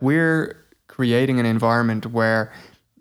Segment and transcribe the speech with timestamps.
[0.00, 2.52] we're creating an environment where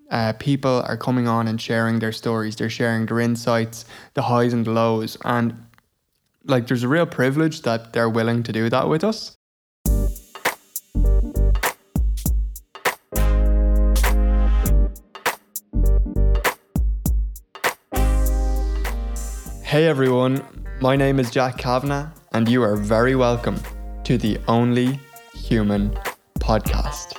[0.10, 2.56] uh, people are coming on and sharing their stories.
[2.56, 5.64] They're sharing their insights, the highs and the lows, and
[6.46, 9.36] like there's a real privilege that they're willing to do that with us.
[19.64, 20.42] Hey everyone,
[20.80, 23.60] my name is Jack Kavanagh, and you are very welcome
[24.06, 24.98] to the Only
[25.36, 25.92] Human
[26.48, 27.12] podcast.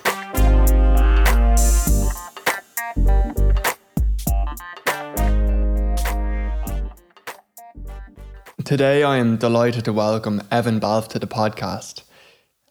[8.65, 12.05] Today, I am delighted to welcome Evan Balfe to the podcast.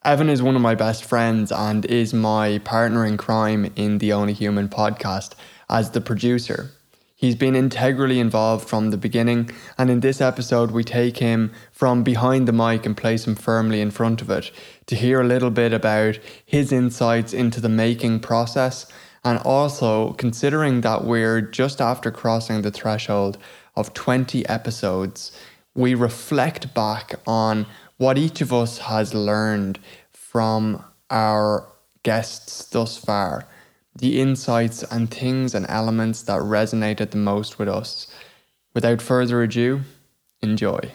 [0.04, 4.12] Evan is one of my best friends and is my partner in crime in the
[4.12, 5.34] Only Human podcast
[5.70, 6.72] as the producer.
[7.18, 12.04] He's been integrally involved from the beginning, and in this episode, we take him from
[12.04, 14.52] behind the mic and place him firmly in front of it
[14.86, 18.86] to hear a little bit about his insights into the making process.
[19.24, 23.36] And also, considering that we're just after crossing the threshold
[23.74, 25.32] of 20 episodes,
[25.74, 29.80] we reflect back on what each of us has learned
[30.12, 31.66] from our
[32.04, 33.48] guests thus far
[33.98, 38.06] the insights and things and elements that resonated the most with us.
[38.74, 39.80] Without further ado,
[40.40, 40.92] enjoy.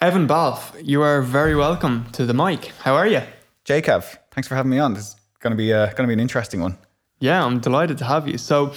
[0.00, 2.66] Evan Balfe, you are very welcome to the mic.
[2.82, 3.22] How are you?
[3.64, 4.94] Jacob, thanks for having me on.
[4.94, 6.76] This is going to be uh, going to be an interesting one.
[7.18, 8.38] Yeah, I'm delighted to have you.
[8.38, 8.74] So,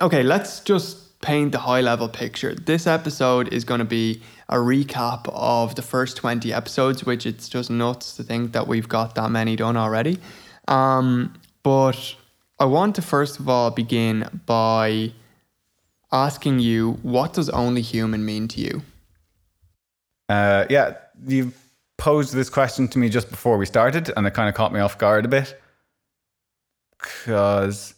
[0.00, 2.54] okay, let's just paint the high level picture.
[2.54, 7.48] This episode is going to be a recap of the first 20 episodes, which it's
[7.48, 10.18] just nuts to think that we've got that many done already.
[10.68, 12.16] Um, but
[12.58, 15.12] I want to first of all begin by
[16.12, 18.82] asking you what does only human mean to you?
[20.28, 20.94] Uh, yeah,
[21.26, 21.52] you
[21.98, 24.80] posed this question to me just before we started, and it kind of caught me
[24.80, 25.60] off guard a bit
[27.00, 27.94] because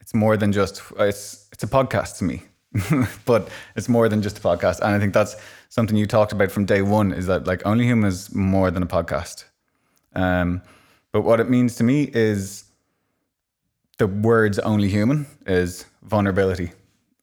[0.00, 2.42] it's more than just it's it's a podcast to me,
[3.24, 5.36] but it's more than just a podcast, and I think that's
[5.70, 8.82] something you talked about from day one is that like only human is more than
[8.82, 9.44] a podcast.
[10.14, 10.62] Um,
[11.14, 12.64] but what it means to me is
[13.98, 16.72] the words only human is vulnerability.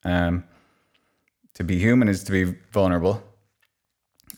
[0.05, 0.45] Um,
[1.55, 3.21] to be human is to be vulnerable.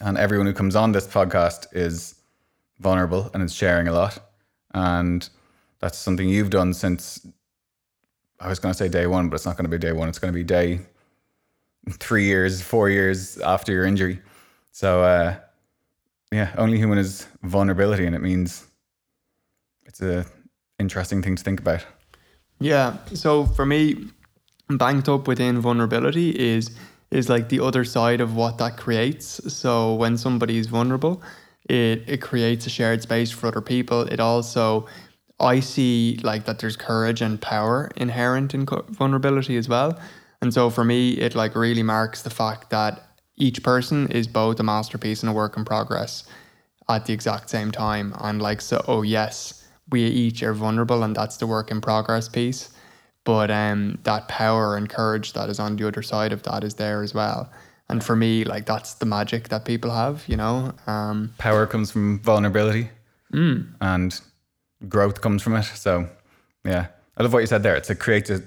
[0.02, 2.16] And everyone who comes on this podcast is
[2.80, 4.18] vulnerable and is sharing a lot.
[4.74, 5.30] And
[5.78, 7.24] that's something you've done since
[8.40, 10.10] I was going to say day one, but it's not going to be day one.
[10.10, 10.80] It's going to be day
[11.92, 14.20] three years, four years after your injury.
[14.72, 15.36] So, uh,
[16.32, 18.66] yeah, only human is vulnerability, and it means
[19.86, 20.26] it's a
[20.80, 21.86] interesting thing to think about.
[22.60, 22.98] Yeah.
[23.14, 24.08] So for me,
[24.70, 26.72] banked up within vulnerability is
[27.12, 29.54] is like the other side of what that creates.
[29.54, 31.22] So when somebody is vulnerable,
[31.70, 34.02] it it creates a shared space for other people.
[34.04, 34.88] It also
[35.40, 40.00] I see like that there's courage and power inherent in vulnerability as well.
[40.42, 44.60] And so for me, it like really marks the fact that each person is both
[44.60, 46.24] a masterpiece and a work in progress
[46.90, 48.14] at the exact same time.
[48.20, 52.30] And like, so, oh, yes, we each are vulnerable and that's the work in progress
[52.30, 52.70] piece.
[53.26, 56.76] But um that power and courage that is on the other side of that is
[56.76, 57.52] there as well.
[57.90, 61.92] And for me like that's the magic that people have you know um power comes
[61.92, 62.90] from vulnerability.
[63.34, 63.68] Mm.
[63.82, 64.22] and
[64.88, 65.64] growth comes from it.
[65.64, 66.08] So
[66.64, 66.88] yeah.
[67.18, 67.76] I love what you said there.
[67.76, 68.46] It's a creative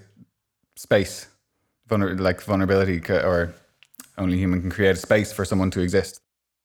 [0.77, 1.27] space.
[1.89, 3.55] Vulner- like vulnerability or
[4.19, 6.21] only human can create a space for someone to exist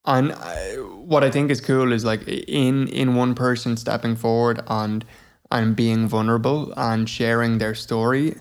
[0.06, 4.62] and uh, what I think is cool is like in in one person stepping forward
[4.68, 5.06] and
[5.52, 8.36] and being vulnerable and sharing their story,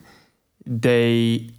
[0.65, 1.51] they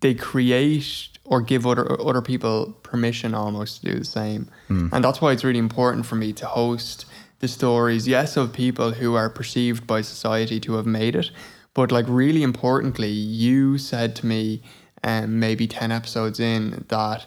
[0.00, 4.48] they create or give other other people permission almost to do the same.
[4.68, 4.92] Mm.
[4.92, 7.06] And that's why it's really important for me to host
[7.40, 11.30] the stories, yes, of people who are perceived by society to have made it,
[11.72, 14.62] but like really importantly, you said to me,
[15.04, 17.26] um, maybe ten episodes in that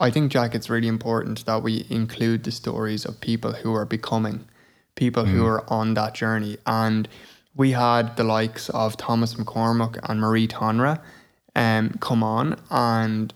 [0.00, 3.84] I think, Jack, it's really important that we include the stories of people who are
[3.84, 4.46] becoming,
[4.94, 5.28] people mm.
[5.28, 6.58] who are on that journey.
[6.66, 7.08] And
[7.56, 11.00] we had the likes of Thomas McCormack and Marie Tonra
[11.58, 13.34] um, come on, and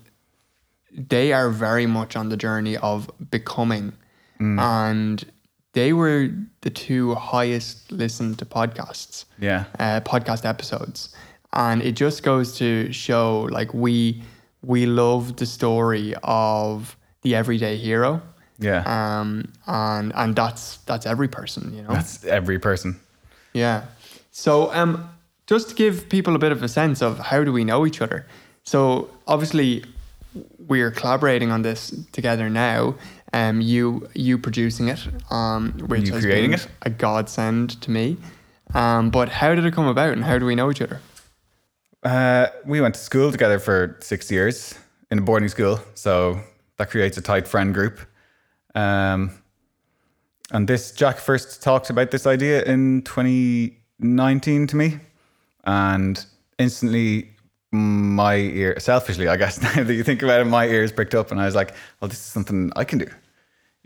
[0.92, 3.92] they are very much on the journey of becoming.
[4.40, 4.60] Mm.
[4.60, 5.32] And
[5.72, 11.14] they were the two highest listened to podcasts, yeah, uh, podcast episodes.
[11.52, 14.22] And it just goes to show like we
[14.62, 18.22] we love the story of the everyday hero.
[18.58, 18.82] Yeah.
[18.86, 21.92] Um, and and that's that's every person, you know.
[21.94, 23.00] That's every person.
[23.52, 23.84] Yeah.
[24.30, 25.08] So um,
[25.46, 28.00] just to give people a bit of a sense of how do we know each
[28.00, 28.24] other.
[28.64, 29.84] So obviously,
[30.68, 32.94] we're collaborating on this together now.
[33.34, 35.00] um, you you producing it,
[35.30, 36.66] um, which You has creating been it?
[36.82, 38.16] a godsend to me.
[38.74, 41.00] Um, but how did it come about, and how do we know each other?
[42.02, 44.74] Uh, we went to school together for six years
[45.10, 46.40] in a boarding school, so
[46.76, 48.00] that creates a tight friend group.
[48.74, 49.30] Um,
[50.50, 54.98] and this Jack first talked about this idea in 2019 to me,
[55.64, 56.24] and
[56.58, 57.30] instantly
[57.70, 61.30] my ear, selfishly, I guess now that you think about it, my ears pricked up,
[61.30, 63.06] and I was like, "Well, this is something I can do."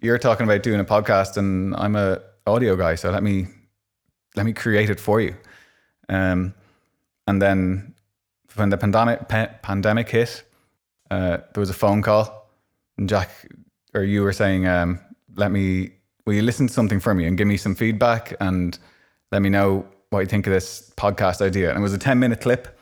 [0.01, 3.47] You're talking about doing a podcast, and I'm a audio guy, so let me
[4.37, 5.35] let me create it for you.
[6.09, 6.55] Um,
[7.27, 7.95] and then
[8.57, 10.43] when the pandemic pa- pandemic hit,
[11.11, 12.51] uh, there was a phone call,
[12.99, 13.31] and Jack
[13.95, 15.01] or you were saying, um,
[15.35, 15.93] "Let me,
[16.25, 18.79] will you listen to something for me and give me some feedback and
[19.33, 22.19] let me know what you think of this podcast idea?" And it was a ten
[22.19, 22.79] minute clip,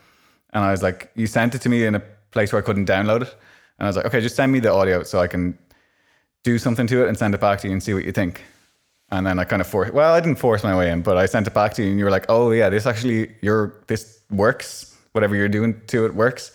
[0.53, 2.89] and I was like, "You sent it to me in a place where I couldn't
[2.89, 3.35] download it,"
[3.79, 5.59] and I was like, "Okay, just send me the audio so I can
[6.43, 8.43] do something to it and send it back to you and see what you think."
[9.11, 11.27] And then I kind of forced, well, I didn't force my way in, but I
[11.27, 14.21] sent it back to you and you were like, oh, yeah, this actually, your this
[14.31, 14.94] works.
[15.15, 16.51] Whatever you're doing to it works.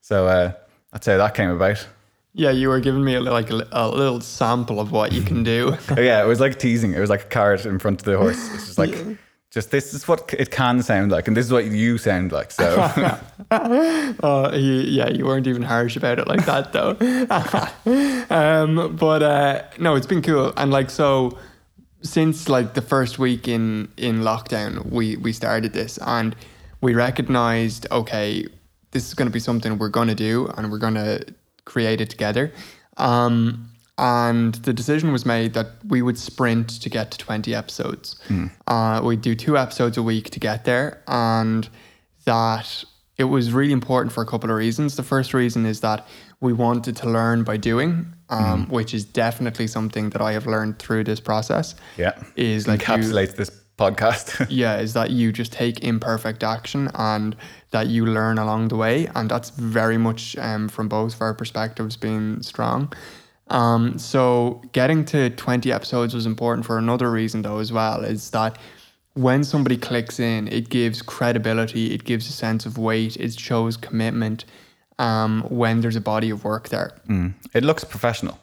[0.00, 0.52] So uh,
[0.92, 1.86] that's how that came about.
[2.32, 5.42] Yeah, you were giving me a, like a, a little sample of what you can
[5.42, 5.76] do.
[5.96, 6.92] Oh, yeah, it was like teasing.
[6.92, 8.52] It was like a carrot in front of the horse.
[8.54, 8.94] It's just like,
[9.50, 12.50] just this is what it can sound like, and this is what you sound like.
[12.52, 12.76] So
[13.50, 16.96] Oh, you, yeah, you weren't even harsh about it like that, though.
[18.30, 21.36] um, but uh, no, it's been cool, and like so,
[22.02, 26.36] since like the first week in in lockdown, we we started this, and
[26.80, 28.46] we recognized, okay,
[28.92, 31.24] this is going to be something we're going to do, and we're going to
[31.64, 32.52] create it together.
[32.96, 33.68] Um,
[33.98, 38.18] and the decision was made that we would sprint to get to 20 episodes.
[38.66, 41.68] Uh, we'd do two episodes a week to get there, and
[42.24, 42.84] that
[43.18, 44.96] it was really important for a couple of reasons.
[44.96, 46.08] The first reason is that
[46.40, 50.78] we wanted to learn by doing, um, which is definitely something that I have learned
[50.78, 51.74] through this process.
[51.98, 53.50] yeah, Is like you- encapsulates this
[53.80, 54.46] podcast.
[54.50, 57.34] yeah, is that you just take imperfect action and
[57.70, 59.08] that you learn along the way.
[59.14, 62.92] And that's very much um, from both of our perspectives being strong.
[63.48, 68.30] Um, so getting to 20 episodes was important for another reason though as well, is
[68.30, 68.58] that
[69.14, 73.76] when somebody clicks in, it gives credibility, it gives a sense of weight, it shows
[73.76, 74.44] commitment
[74.98, 76.92] um, when there's a body of work there.
[77.08, 77.34] Mm.
[77.54, 78.38] It looks professional.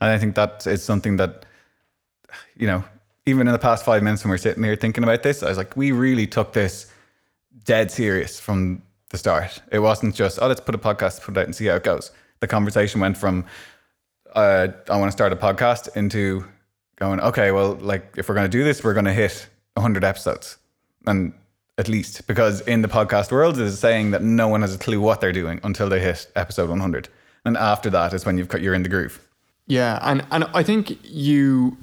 [0.00, 1.46] And I think that is something that,
[2.56, 2.84] you know,
[3.26, 5.48] even in the past five minutes when we are sitting here thinking about this, I
[5.48, 6.92] was like, we really took this
[7.64, 9.62] dead serious from the start.
[9.72, 11.84] It wasn't just, oh, let's put a podcast, put it out and see how it
[11.84, 12.10] goes.
[12.40, 13.46] The conversation went from,
[14.34, 16.44] uh, I want to start a podcast into
[16.96, 20.04] going, okay, well, like if we're going to do this, we're going to hit 100
[20.04, 20.58] episodes.
[21.06, 21.32] And
[21.78, 25.00] at least because in the podcast world is saying that no one has a clue
[25.00, 27.08] what they're doing until they hit episode 100.
[27.44, 29.20] And after that is when you've got, you're in the groove.
[29.66, 31.78] Yeah, and and I think you,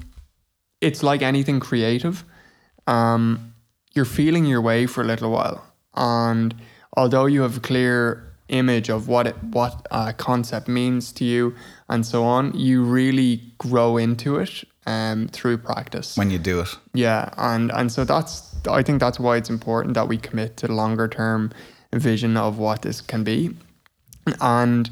[0.82, 2.24] it's like anything creative.
[2.86, 3.54] Um,
[3.94, 5.64] you're feeling your way for a little while,
[5.94, 6.54] and
[6.96, 11.54] although you have a clear image of what it, what a concept means to you
[11.88, 16.16] and so on, you really grow into it um, through practice.
[16.16, 16.68] when you do it.
[16.94, 20.66] Yeah, and and so that's I think that's why it's important that we commit to
[20.66, 21.50] the longer term
[21.92, 23.50] vision of what this can be,
[24.40, 24.90] and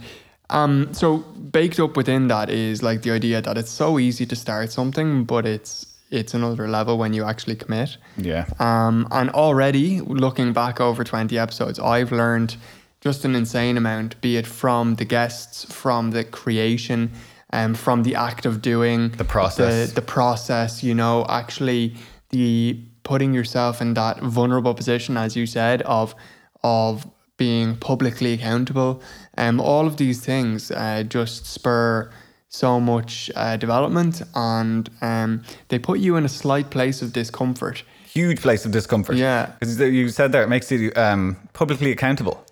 [0.51, 4.37] um, so baked up within that is like the idea that it's so easy to
[4.37, 7.97] start something, but it's it's another level when you actually commit.
[8.17, 8.47] Yeah.
[8.59, 12.57] Um, and already looking back over 20 episodes, I've learned
[13.01, 17.13] just an insane amount, be it from the guests, from the creation,
[17.53, 19.91] um, from the act of doing The process.
[19.91, 21.95] the, the process, you know, actually
[22.31, 26.15] the putting yourself in that vulnerable position, as you said, of
[26.63, 29.01] of being publicly accountable.
[29.37, 32.11] Um, all of these things uh, just spur
[32.49, 37.85] so much uh, development and um, they put you in a slight place of discomfort.
[38.05, 39.17] Huge place of discomfort.
[39.17, 39.53] Yeah.
[39.61, 42.45] Because you said there, it makes you um, publicly accountable.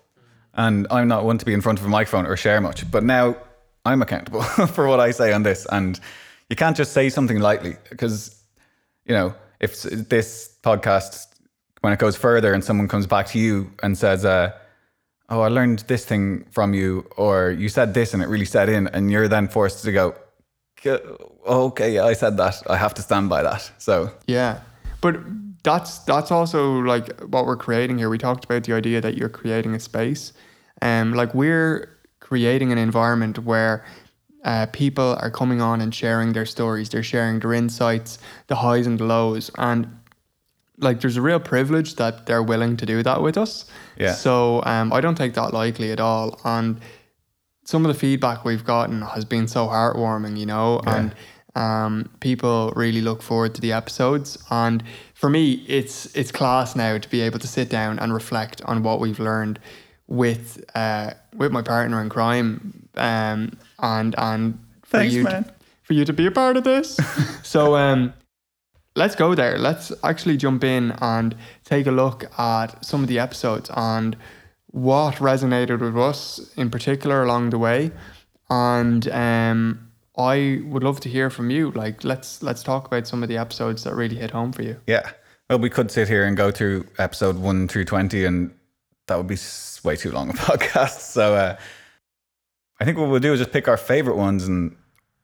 [0.53, 3.03] And I'm not one to be in front of a microphone or share much, but
[3.03, 3.35] now
[3.85, 4.41] I'm accountable
[4.73, 5.67] for what I say on this.
[5.69, 5.99] And
[6.49, 8.41] you can't just say something lightly because,
[9.05, 11.27] you know, if this podcast,
[11.81, 14.51] when it goes further and someone comes back to you and says, uh,
[15.29, 18.69] oh, I learned this thing from you, or you said this and it really set
[18.69, 20.15] in, and you're then forced to go,
[21.45, 22.63] okay, I said that.
[22.69, 23.71] I have to stand by that.
[23.77, 24.61] So, Yeah,
[25.01, 25.17] but
[25.63, 28.09] that's that's also like what we're creating here.
[28.09, 30.33] We talked about the idea that you're creating a space,
[30.81, 33.85] um, like we're creating an environment where
[34.45, 36.89] uh, people are coming on and sharing their stories.
[36.89, 39.98] They're sharing their insights, the highs and the lows, and
[40.79, 43.65] like there's a real privilege that they're willing to do that with us.
[43.97, 44.13] Yeah.
[44.13, 46.79] So um, I don't take that lightly at all, and
[47.65, 51.13] some of the feedback we've gotten has been so heartwarming, you know, and
[51.55, 54.83] Um, people really look forward to the episodes, and
[55.13, 58.83] for me, it's it's class now to be able to sit down and reflect on
[58.83, 59.59] what we've learned
[60.07, 65.43] with uh, with my partner in crime, um, and and for Thanks, you man.
[65.43, 66.97] To, for you to be a part of this.
[67.43, 68.13] so um,
[68.99, 69.57] let's go there.
[69.57, 74.15] Let's actually jump in and take a look at some of the episodes and
[74.67, 77.91] what resonated with us in particular along the way.
[78.49, 81.71] And um, I would love to hear from you.
[81.71, 84.75] Like, let's let's talk about some of the episodes that really hit home for you.
[84.85, 85.09] Yeah.
[85.49, 88.53] Well, we could sit here and go through episode one through 20, and
[89.07, 89.37] that would be
[89.83, 90.99] way too long a podcast.
[90.99, 91.57] So uh,
[92.79, 94.75] I think what we'll do is just pick our favorite ones and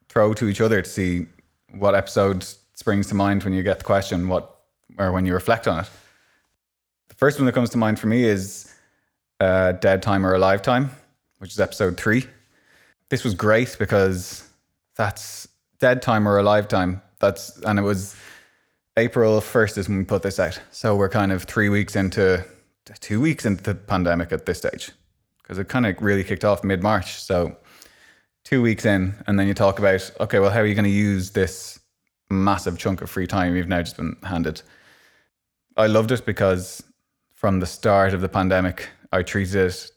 [0.08, 1.28] throw to each other to see
[1.74, 4.60] what episode springs to mind when you get the question, what
[4.98, 5.90] or when you reflect on it.
[7.10, 8.72] The first one that comes to mind for me is
[9.40, 10.92] uh, Dead Time or Alive Time,
[11.40, 12.26] which is episode three.
[13.10, 14.48] This was great because
[14.96, 15.48] that's
[15.80, 17.02] Dead Time or Alive Time.
[17.20, 18.16] That's and it was
[18.98, 20.60] April 1st is when we put this out.
[20.72, 22.46] So we're kind of three weeks into,
[23.02, 24.92] two weeks into the pandemic at this stage
[25.42, 27.22] because it kind of really kicked off mid March.
[27.22, 27.58] So
[28.44, 30.90] two weeks in, and then you talk about, okay, well, how are you going to
[30.90, 31.80] use this
[32.30, 34.62] massive chunk of free time you've now just been handed?
[35.78, 36.84] I loved it because
[37.34, 39.92] from the start of the pandemic, I treated it,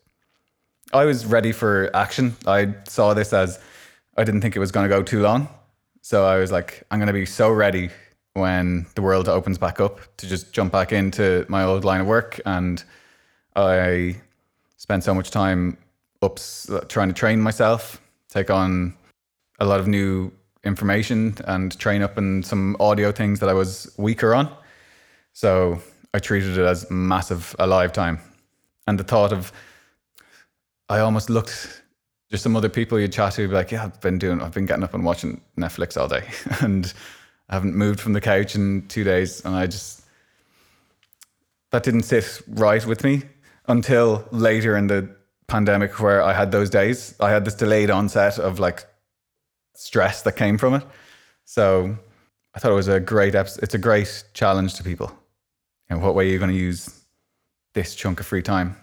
[0.92, 2.37] I was ready for action.
[2.47, 3.61] I saw this as,
[4.16, 5.49] I didn't think it was going to go too long.
[6.02, 7.90] So I was like, I'm going to be so ready
[8.32, 12.06] when the world opens back up to just jump back into my old line of
[12.06, 12.40] work.
[12.47, 12.82] And
[13.54, 14.16] I
[14.76, 15.76] spent so much time
[16.23, 18.94] ups trying to train myself, take on
[19.61, 20.32] a lot of new
[20.65, 24.53] information and train up in some audio things that I was weaker on.
[25.33, 25.81] So
[26.12, 28.21] I treated it as massive alive time.
[28.87, 29.53] And the thought of,
[30.88, 31.83] I almost looked
[32.31, 34.67] just some other people you'd chat to, be like, yeah, I've been doing, I've been
[34.67, 36.25] getting up and watching Netflix all day,
[36.61, 36.93] and
[37.49, 40.03] I haven't moved from the couch in two days, and I just
[41.71, 43.23] that didn't sit right with me
[43.67, 45.15] until later in the
[45.47, 47.15] pandemic, where I had those days.
[47.21, 48.87] I had this delayed onset of like
[49.78, 50.82] stress that came from it.
[51.44, 51.97] So
[52.54, 53.62] I thought it was a great episode.
[53.62, 55.12] It's a great challenge to people.
[55.88, 57.04] In what way are you going to use
[57.75, 58.76] this chunk of free time?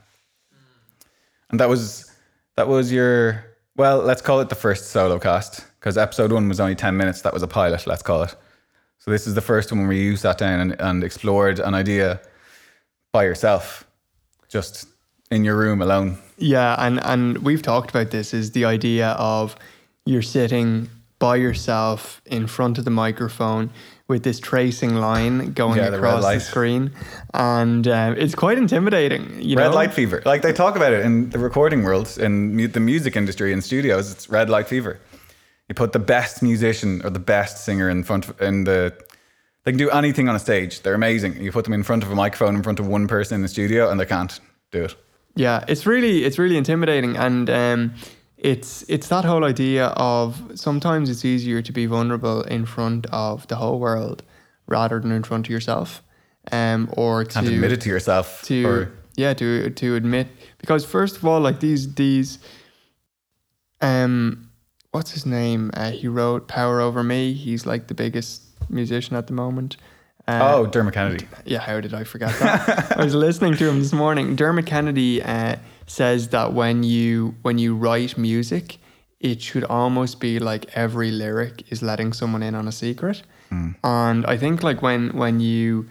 [1.49, 2.11] And that was
[2.55, 6.59] that was your well, let's call it the first solo cast because episode one was
[6.59, 7.21] only ten minutes.
[7.21, 7.85] That was a pilot.
[7.85, 8.35] Let's call it.
[8.97, 12.21] So this is the first one where you sat down and, and explored an idea
[13.11, 13.85] by yourself,
[14.47, 14.87] just
[15.29, 16.17] in your room alone.
[16.37, 19.55] Yeah, and and we've talked about this is the idea of
[20.05, 23.69] you're sitting by yourself in front of the microphone
[24.07, 26.91] with this tracing line going Yeah, across the screen,
[27.33, 29.41] and um, it's quite intimidating.
[29.41, 30.21] You Red know, light fever.
[30.25, 34.11] Like they talk about it in the recording world, in the music industry, in studios.
[34.11, 34.99] It's red light fever.
[35.67, 38.93] You put the best musician or the best singer in front of, in the.
[39.63, 40.81] They can do anything on a stage.
[40.81, 41.41] They're amazing.
[41.41, 43.47] You put them in front of a microphone in front of one person in the
[43.47, 44.39] studio, and they can't
[44.71, 44.95] do it.
[45.35, 47.93] Yeah, it's really it's really intimidating, and um,
[48.45, 53.47] it's it's that whole idea of sometimes it's easier to be vulnerable in front of
[53.47, 54.21] the whole world
[54.67, 56.03] rather than in front of yourself,
[56.51, 58.43] um, or to Can't admit it to yourself.
[58.43, 60.27] to or, yeah to to admit
[60.59, 62.37] because first of all like these these
[63.81, 64.49] um
[64.91, 69.25] what's his name uh, he wrote Power Over Me he's like the biggest musician at
[69.27, 69.77] the moment.
[70.27, 71.27] Uh, oh, Dermot Kennedy.
[71.45, 72.97] yeah, how did I forget that?
[72.97, 74.35] I was listening to him this morning.
[74.35, 75.55] Dermot Kennedy uh,
[75.87, 78.77] says that when you when you write music,
[79.19, 83.23] it should almost be like every lyric is letting someone in on a secret.
[83.83, 85.87] And I think like when when you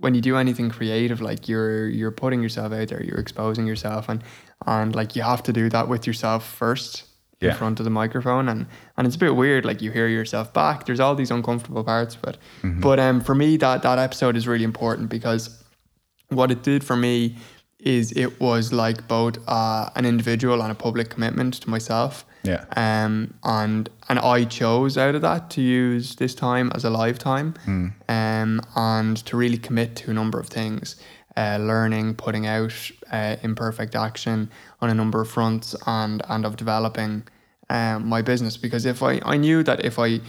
[0.00, 4.08] when you do anything creative, like you're you're putting yourself out there, you're exposing yourself,
[4.08, 4.22] and
[4.66, 7.04] and like you have to do that with yourself first
[7.40, 8.66] in front of the microphone, and
[8.96, 9.64] and it's a bit weird.
[9.64, 10.86] Like you hear yourself back.
[10.86, 12.38] There's all these uncomfortable parts, but
[12.80, 15.62] but um for me that that episode is really important because
[16.30, 17.36] what it did for me
[17.80, 22.24] is it was like both uh, an individual and a public commitment to myself.
[22.42, 22.64] Yeah.
[22.76, 27.54] Um, and and I chose out of that to use this time as alive time,
[28.08, 30.96] um, and to really commit to a number of things,
[31.36, 32.72] uh, learning, putting out
[33.12, 37.26] uh, imperfect action on a number of fronts, and and of developing
[37.70, 38.56] um, my business.
[38.56, 40.20] Because if I I knew that if I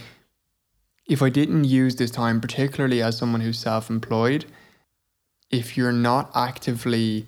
[1.08, 4.46] if I didn't use this time, particularly as someone who's self-employed,
[5.50, 7.28] if you're not actively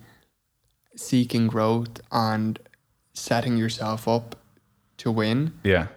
[1.10, 2.60] seeking growth and
[3.14, 4.36] setting yourself up
[4.98, 5.88] to win, Yeah.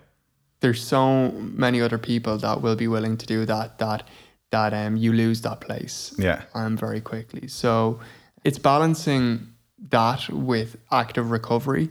[0.60, 4.02] there's so many other people that will be willing to do that that
[4.50, 6.42] that um you lose that place Yeah.
[6.54, 7.48] um very quickly.
[7.48, 7.98] So
[8.44, 9.48] it's balancing
[9.90, 11.88] that with active recovery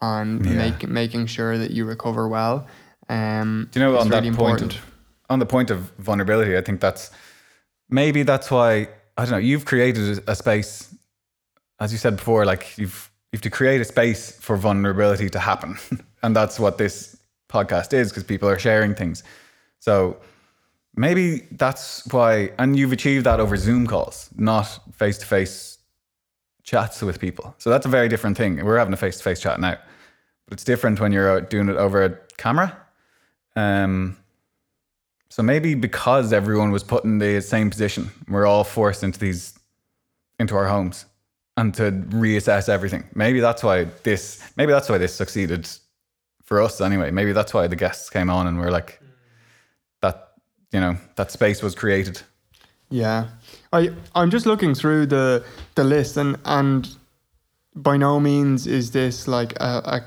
[0.00, 0.56] and Yeah.
[0.56, 2.66] make, making sure that you recover well.
[3.08, 4.74] Um, Do you know on really that point important.
[4.74, 4.80] of
[5.30, 7.10] on the point of vulnerability, I think that's
[7.88, 9.38] maybe that's why I don't know.
[9.38, 10.94] You've created a space,
[11.82, 15.38] as you said before, like you've you have to create a space for vulnerability to
[15.38, 15.78] happen,
[16.22, 17.16] and that's what this
[17.48, 19.22] podcast is because people are sharing things.
[19.78, 20.18] So
[20.94, 25.78] maybe that's why, and you've achieved that over Zoom calls, not face to face
[26.62, 27.54] chats with people.
[27.58, 28.64] So that's a very different thing.
[28.64, 29.76] We're having a face to face chat now,
[30.46, 32.76] but it's different when you're doing it over a camera.
[33.56, 34.16] Um,
[35.30, 39.58] so maybe because everyone was put in the same position, we're all forced into these,
[40.38, 41.06] into our homes,
[41.56, 43.04] and to reassess everything.
[43.14, 44.42] Maybe that's why this.
[44.56, 45.68] Maybe that's why this succeeded
[46.42, 47.10] for us anyway.
[47.10, 49.00] Maybe that's why the guests came on and we're like,
[50.00, 50.32] that
[50.72, 52.22] you know that space was created.
[52.90, 53.28] Yeah,
[53.72, 55.44] I I'm just looking through the
[55.74, 56.88] the list and and
[57.74, 60.04] by no means is this like a, a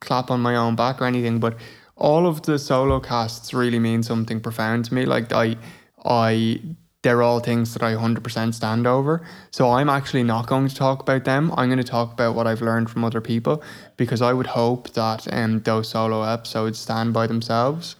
[0.00, 1.56] clap on my own back or anything, but
[1.96, 5.06] all of the solo casts really mean something profound to me.
[5.06, 5.56] Like I
[6.04, 6.60] I
[7.02, 9.26] they're all things that I 100% stand over.
[9.50, 11.52] So I'm actually not going to talk about them.
[11.56, 13.62] I'm going to talk about what I've learned from other people
[13.96, 17.96] because I would hope that um, those solo episodes stand by themselves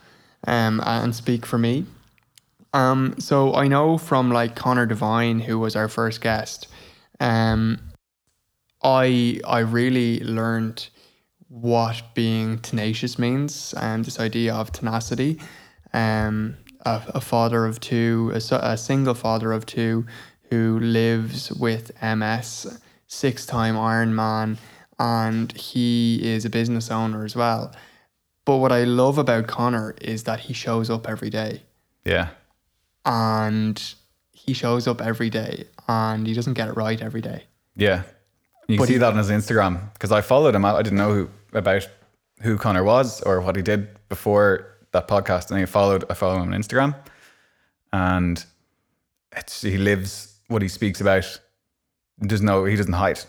[0.47, 1.87] um, and speak for me.
[2.73, 6.69] Um, so I know from like Connor Devine, who was our first guest,
[7.21, 7.81] um,
[8.83, 10.89] I I really learned
[11.49, 15.39] what being tenacious means and this idea of tenacity.
[15.93, 20.07] Um, a, a father of two, a, a single father of two,
[20.51, 24.59] who lives with MS, six-time Ironman,
[24.99, 27.75] and he is a business owner as well.
[28.45, 31.63] But what I love about Connor is that he shows up every day.
[32.05, 32.31] Yeah.
[33.05, 33.83] And
[34.33, 37.45] he shows up every day and he doesn't get it right every day.
[37.77, 38.03] Yeah.
[38.69, 40.65] You but see he, that on his Instagram because I followed him.
[40.65, 41.89] I didn't know who, about
[42.41, 46.37] who Connor was or what he did before that podcast and I followed I follow
[46.37, 46.95] him on Instagram
[47.93, 48.45] and
[49.37, 51.41] it's he lives what he speaks about.
[52.19, 53.21] There's no he doesn't hide.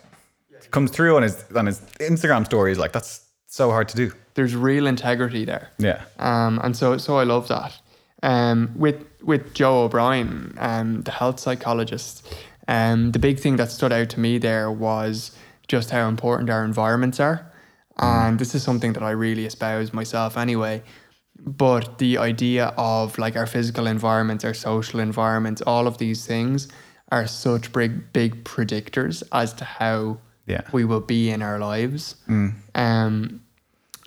[0.52, 4.12] It comes through on his on his Instagram stories like that's so hard to do.
[4.36, 5.70] There's real integrity there.
[5.78, 6.04] Yeah.
[6.20, 7.78] Um and so so I love that.
[8.22, 12.28] Um with with Joe O'Brien, um, the health psychologist,
[12.68, 15.32] um, the big thing that stood out to me there was
[15.70, 17.50] just how important our environments are.
[17.98, 18.28] Mm.
[18.28, 20.84] And this is something that I really espouse myself anyway
[21.46, 26.68] but the idea of like our physical environments our social environments all of these things
[27.12, 30.62] are such big big predictors as to how yeah.
[30.72, 32.54] we will be in our lives mm.
[32.76, 33.42] um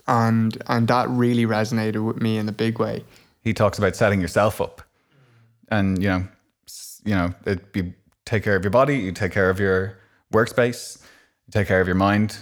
[0.08, 3.04] and and that really resonated with me in a big way
[3.42, 4.82] he talks about setting yourself up
[5.70, 6.26] and you know
[7.04, 7.92] you know it be
[8.24, 9.98] take care of your body you take care of your
[10.32, 11.02] workspace
[11.46, 12.38] you take care of your mind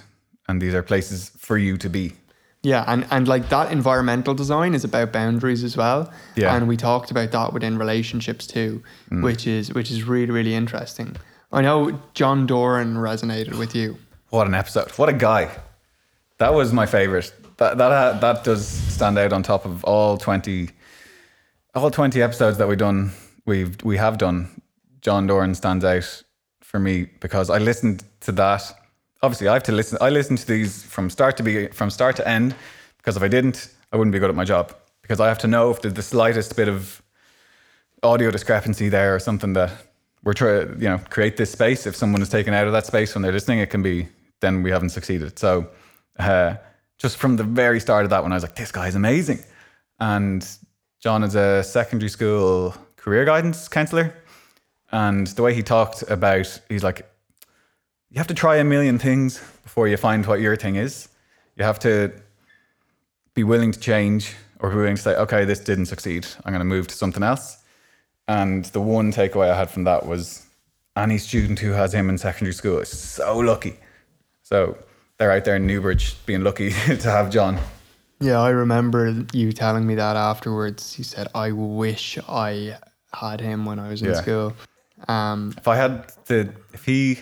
[0.48, 2.12] and these are places for you to be
[2.64, 6.11] yeah, and, and like that environmental design is about boundaries as well.
[6.35, 6.57] Yeah.
[6.57, 9.22] And we talked about that within relationships too, mm.
[9.22, 11.14] which is which is really, really interesting.
[11.53, 13.98] I know John Doran resonated with you.
[14.31, 14.90] What an episode.
[14.92, 15.50] What a guy.
[16.38, 17.33] That was my favorite.
[17.59, 20.70] That that that does stand out on top of all 20
[21.74, 23.12] all 20 episodes that we've done
[23.44, 24.62] we've we have done.
[25.03, 26.22] John Doran stands out
[26.62, 28.62] for me because I listened to that
[29.24, 29.98] obviously I have to listen.
[30.00, 32.54] I listen to these from start to be from start to end
[32.98, 35.48] because if I didn't, I wouldn't be good at my job because I have to
[35.48, 37.02] know if there's the slightest bit of
[38.02, 39.70] audio discrepancy there or something that
[40.22, 41.87] we're trying, you know, create this space.
[41.87, 44.08] If someone is taken out of that space when they're listening, it can be
[44.40, 45.38] then we haven't succeeded.
[45.38, 45.68] So,
[46.18, 46.56] uh,
[46.98, 49.40] just from the very start of that one, I was like, this guy is amazing.
[50.00, 50.46] And
[51.00, 54.14] John is a secondary school career guidance counselor.
[54.92, 57.06] And the way he talked about, he's like,
[58.14, 61.09] you have to try a million things before you find what your thing is.
[61.57, 62.12] You have to
[63.35, 66.24] be willing to change or be willing to say, okay, this didn't succeed.
[66.44, 67.59] I'm going to move to something else.
[68.29, 70.46] And the one takeaway I had from that was
[70.96, 73.81] any student who has him in secondary school is so lucky.
[74.44, 74.79] So
[75.18, 77.59] they're out there in Newbridge being lucky to have John.
[78.20, 80.96] Yeah, I remember you telling me that afterwards.
[80.96, 82.79] You said, I wish I
[83.12, 84.22] had him when I was in yeah.
[84.22, 84.55] school.
[85.09, 87.18] Um, if I had the, if he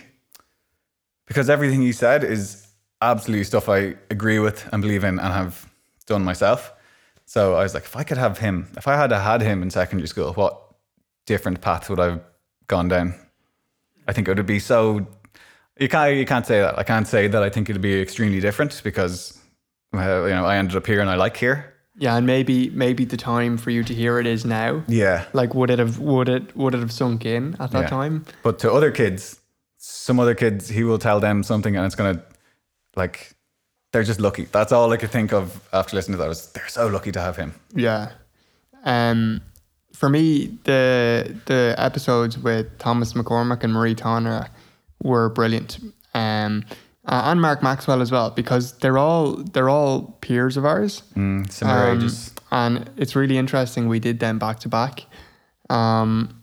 [1.25, 2.67] because everything you said is
[3.01, 5.69] absolutely stuff I agree with and believe in and have
[6.05, 6.73] done myself.
[7.25, 9.69] So I was like, if I could have him, if I had had him in
[9.69, 10.59] secondary school, what
[11.25, 12.21] different path would I have
[12.67, 13.15] gone down?
[14.07, 15.07] I think it would be so.
[15.79, 16.77] You can't you can't say that.
[16.77, 19.39] I can't say that I think it'd be extremely different because
[19.95, 21.73] uh, you know I ended up here and I like here.
[21.95, 24.83] Yeah, and maybe maybe the time for you to hear it is now.
[24.87, 25.25] Yeah.
[25.33, 27.87] Like would it have would it would it have sunk in at that yeah.
[27.87, 28.25] time?
[28.43, 29.39] But to other kids,
[29.85, 32.23] some other kids, he will tell them something and it's going to,
[32.95, 33.35] like,
[33.91, 34.45] they're just lucky.
[34.45, 37.19] That's all I could think of after listening to that was they're so lucky to
[37.19, 37.53] have him.
[37.75, 38.11] Yeah.
[38.85, 39.41] Um,
[39.93, 44.47] for me, the the episodes with Thomas McCormack and Marie Tonra
[45.03, 45.79] were brilliant.
[46.15, 46.63] Um,
[47.05, 51.03] and Mark Maxwell as well because they're all they're all peers of ours.
[51.15, 52.31] Mm, similar Um, ages.
[52.51, 53.87] And it's really interesting.
[53.87, 55.05] We did them back to back.
[55.69, 56.41] Um,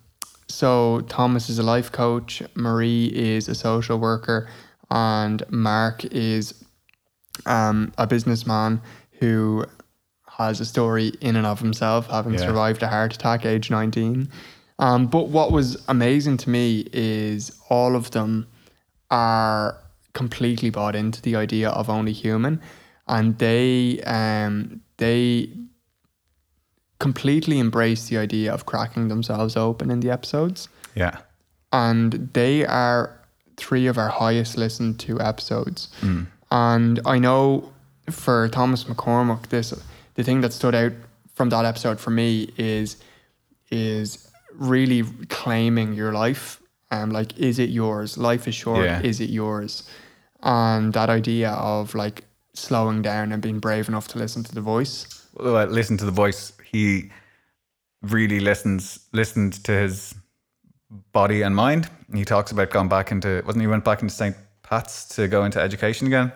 [0.51, 4.49] so Thomas is a life coach, Marie is a social worker,
[4.91, 6.65] and Mark is
[7.47, 8.81] um, a businessman
[9.21, 9.65] who
[10.39, 12.41] has a story in and of himself, having Yeah.
[12.41, 14.29] survived a heart attack age 19.
[14.79, 18.47] Um, but what was amazing to me is all of them
[19.11, 19.77] are
[20.15, 22.61] completely bought into the idea of only human
[23.07, 25.51] and they um, they
[27.01, 31.17] completely embrace the idea of cracking themselves open in the episodes Yeah.
[31.73, 33.11] and they are
[33.57, 35.89] three of our highest listened to episodes.
[36.53, 37.73] And I know
[38.11, 39.73] for Thomas McCormack, this
[40.15, 40.93] the thing that stood out
[41.35, 42.97] from that episode for me is
[43.71, 46.61] is really claiming your life.
[46.91, 48.19] Um, like, is it yours?
[48.19, 48.85] Life is short.
[48.85, 49.01] Yeah.
[49.03, 49.89] Is it yours?
[50.43, 54.61] And that idea of like slowing down and being brave enough to listen to the
[54.61, 55.07] voice.
[55.35, 56.53] Well, listen to the voice.
[56.71, 57.11] He
[58.03, 60.15] really listens listened to his
[61.13, 61.89] body and mind.
[62.13, 64.37] He talks about going back into wasn't he went back into St.
[64.63, 66.33] Pat's to go into education again.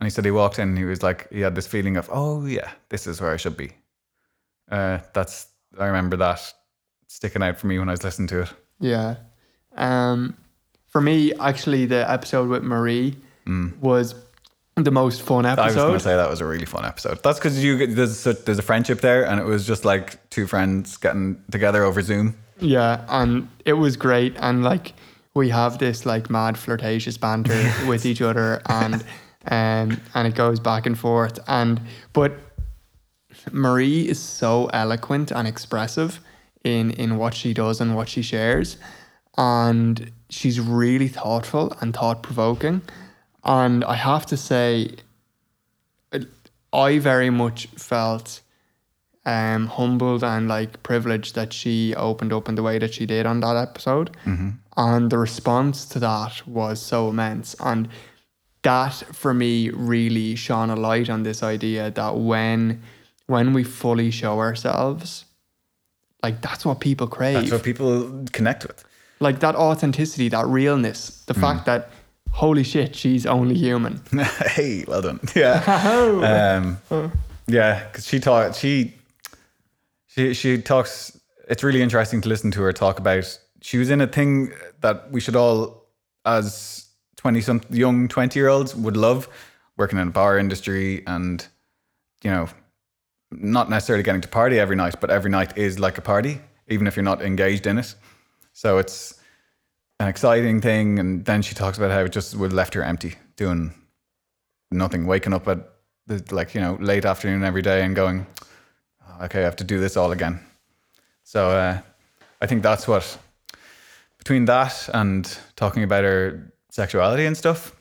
[0.00, 2.08] And he said he walked in and he was like he had this feeling of,
[2.12, 3.72] oh yeah, this is where I should be.
[4.70, 6.40] Uh, that's I remember that
[7.08, 8.52] sticking out for me when I was listening to it.
[8.80, 9.16] Yeah.
[9.76, 10.36] Um,
[10.86, 13.16] for me, actually, the episode with Marie
[13.80, 14.14] was
[14.76, 15.62] the most fun episode.
[15.62, 17.22] I was going to say that was a really fun episode.
[17.22, 20.28] That's because you get- there's such, there's a friendship there, and it was just like
[20.30, 22.34] two friends getting together over Zoom.
[22.60, 24.34] Yeah, and it was great.
[24.38, 24.94] And like
[25.34, 28.94] we have this like mad flirtatious banter with each other, and
[29.46, 31.38] um, and it goes back and forth.
[31.46, 31.80] And
[32.12, 32.32] but
[33.52, 36.20] Marie is so eloquent and expressive
[36.64, 38.76] in in what she does and what she shares,
[39.36, 42.82] and she's really thoughtful and thought provoking.
[43.44, 44.96] And I have to say,
[46.72, 48.40] I very much felt
[49.26, 53.26] um, humbled and like privileged that she opened up in the way that she did
[53.26, 54.16] on that episode.
[54.76, 57.54] And the response to that was so immense.
[57.60, 57.88] And
[58.62, 62.82] that for me really shone a light on this idea that when
[63.26, 65.24] when we fully show ourselves,
[66.22, 67.34] like that's what people crave.
[67.34, 68.84] That's what people connect with.
[69.20, 71.90] like that authenticity, that realness, the fact that
[72.34, 74.00] holy shit, she's only human.
[74.46, 75.20] hey, well done.
[75.34, 76.78] Yeah.
[76.90, 77.12] Um,
[77.46, 78.94] yeah, because she taught she
[80.06, 81.18] she she talks.
[81.48, 83.38] It's really interesting to listen to her talk about.
[83.60, 85.86] She was in a thing that we should all,
[86.24, 89.28] as twenty some young twenty year olds, would love,
[89.76, 91.46] working in a bar industry, and
[92.22, 92.48] you know,
[93.30, 96.86] not necessarily getting to party every night, but every night is like a party, even
[96.86, 97.94] if you're not engaged in it.
[98.54, 99.20] So it's
[100.00, 100.98] an exciting thing.
[100.98, 103.74] And then she talks about how it just would left her empty, doing
[104.70, 105.58] nothing, waking up at
[106.06, 108.26] the, like you know late afternoon every day and going,
[109.06, 110.40] "Oh, okay, I have to do this all again.
[111.22, 111.80] So uh,
[112.40, 113.18] I think that's what
[114.18, 117.76] between that and talking about her sexuality and stuff,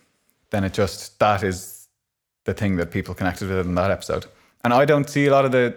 [0.51, 1.87] then it just that is
[2.45, 4.25] the thing that people connected with in that episode.
[4.63, 5.75] And I don't see a lot of the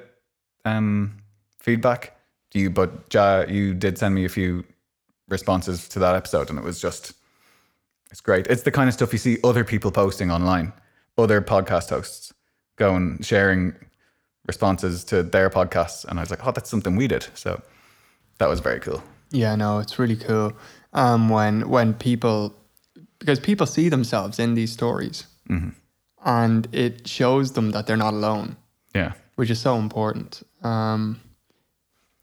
[0.65, 1.19] um,
[1.61, 2.17] feedback.
[2.51, 2.71] Do you?
[2.71, 4.65] But Ja, you did send me a few
[5.29, 7.13] responses to that episode, and it was just
[8.11, 8.47] it's great.
[8.47, 10.73] It's the kind of stuff you see other people posting online,
[11.19, 12.33] other podcast hosts
[12.77, 13.75] going sharing
[14.47, 17.27] responses to their podcasts, and I was like, oh, that's something we did.
[17.35, 17.61] So
[18.39, 19.03] that was very cool.
[19.31, 20.53] Yeah, no, it's really cool.
[20.93, 22.55] Um, when when people
[23.19, 25.27] because people see themselves in these stories,
[26.25, 28.57] and it shows them that they're not alone,
[28.95, 29.13] Yeah.
[29.37, 30.43] which is so important.
[30.63, 31.21] Um,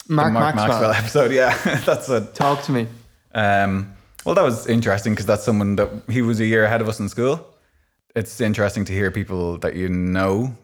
[0.09, 2.87] Mark, Mark Maxwell, Maxwell episode, yeah, that's a talk to me.
[3.33, 3.93] Um,
[4.25, 6.99] well, that was interesting because that's someone that he was a year ahead of us
[6.99, 7.45] in school.
[8.15, 10.55] It's interesting to hear people that you know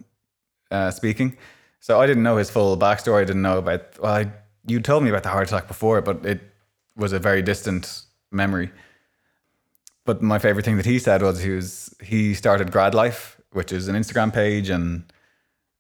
[0.72, 1.38] uh, speaking.
[1.80, 3.22] So I didn't know his full backstory.
[3.22, 4.00] I didn't know about.
[4.00, 4.32] Well, I,
[4.68, 6.42] you told me about the heart attack before, but it
[6.96, 8.72] was a very distant memory.
[10.06, 13.72] But my favorite thing that he said was he was he started Grad Life, which
[13.72, 15.12] is an Instagram page, and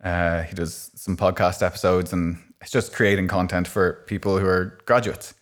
[0.04, 4.78] uh, he does some podcast episodes, and it's just creating content for people who are
[4.86, 5.34] graduates.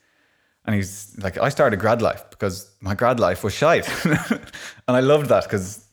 [0.66, 3.88] And he's like, I started grad life because my grad life was shite.
[4.06, 4.42] and
[4.88, 5.86] I loved that because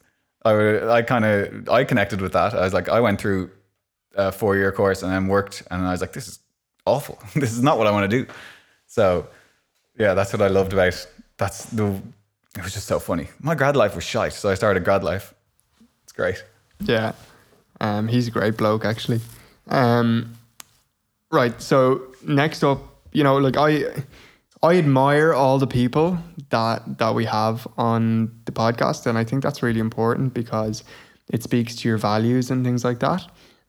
[0.44, 2.54] I, I kind of, I connected with that.
[2.54, 3.50] I was like, I went through
[4.16, 6.40] a four year course and then worked and I was like, this is
[6.86, 7.18] awful.
[7.34, 8.30] this is not what I want to do.
[8.86, 9.28] So
[9.96, 11.06] yeah, that's what I loved about,
[11.36, 12.02] that's the,
[12.56, 13.28] it was just so funny.
[13.40, 14.32] My grad life was shite.
[14.32, 15.34] So I started grad life.
[16.02, 16.44] It's great.
[16.80, 17.12] Yeah,
[17.80, 19.20] um, he's a great bloke actually.
[19.68, 20.34] Um,
[21.34, 21.60] Right.
[21.60, 22.78] So next up,
[23.10, 24.04] you know, like I
[24.62, 26.16] I admire all the people
[26.50, 30.84] that that we have on the podcast, and I think that's really important because
[31.28, 33.26] it speaks to your values and things like that.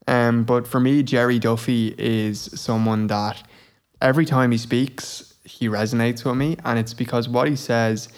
[0.07, 3.41] Um, but for me, Jerry Duffy is someone that
[3.99, 8.09] every time he speaks, he resonates with me, and it's because what he says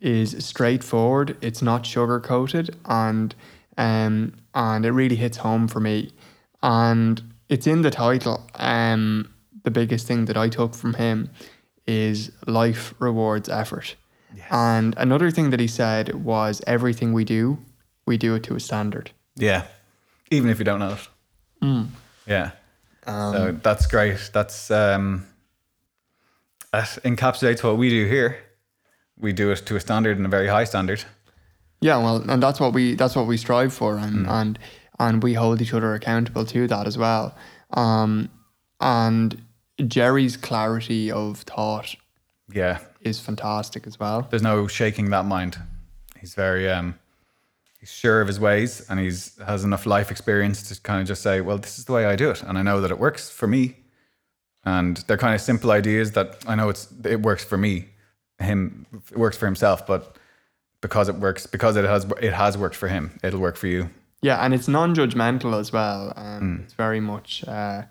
[0.00, 1.36] is straightforward.
[1.40, 3.32] It's not sugar coated, and
[3.76, 6.10] um, and it really hits home for me.
[6.64, 8.46] And it's in the title.
[8.54, 9.32] Um,
[9.64, 11.30] the biggest thing that I took from him
[11.86, 13.96] is life rewards effort.
[14.50, 17.58] And another thing that he said was everything we do,
[18.06, 19.10] we do it to a standard.
[19.36, 19.66] Yeah.
[20.30, 20.96] Even if you don't know
[21.62, 21.86] it.
[22.26, 22.50] Yeah.
[23.06, 24.30] so that's great.
[24.32, 25.26] That's um
[26.72, 28.36] that encapsulates what we do here.
[29.18, 31.04] We do it to a standard and a very high standard.
[31.80, 34.58] Yeah, well, and that's what we that's what we strive for, and and
[34.98, 37.34] and we hold each other accountable to that as well.
[37.70, 38.28] Um,
[38.80, 39.42] and
[39.86, 41.94] Jerry's clarity of thought
[42.52, 42.78] Yeah.
[43.02, 44.26] is fantastic as well.
[44.30, 45.58] There's no shaking that mind.
[46.20, 46.98] He's very um
[47.78, 51.22] he's sure of his ways and he's has enough life experience to kind of just
[51.22, 53.30] say, well, this is the way I do it and I know that it works
[53.30, 53.76] for me.
[54.64, 57.88] And they're kind of simple ideas that I know it's it works for me.
[58.40, 60.16] Him it works for himself, but
[60.80, 63.90] because it works because it has it has worked for him, it'll work for you.
[64.20, 66.12] Yeah, and it's non-judgmental as well.
[66.16, 67.82] Um, It's very much uh,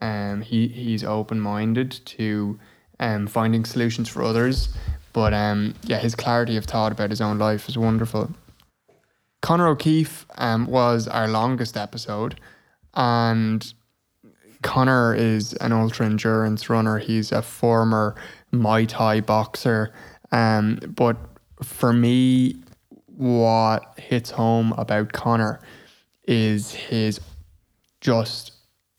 [0.00, 2.58] um, he he's open-minded to
[3.00, 4.68] um, finding solutions for others,
[5.12, 8.30] but um, yeah, his clarity of thought about his own life is wonderful.
[9.42, 12.38] Connor O'Keefe um, was our longest episode,
[12.94, 13.72] and
[14.62, 16.98] Connor is an ultra endurance runner.
[16.98, 18.14] He's a former
[18.52, 19.92] Muay Thai boxer.
[20.32, 21.16] Um, but
[21.62, 22.56] for me,
[23.20, 25.60] what hits home about Connor
[26.26, 27.20] is his
[28.00, 28.52] just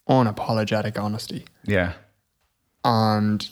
[0.08, 1.44] unapologetic honesty.
[1.64, 1.94] Yeah.
[2.84, 3.48] And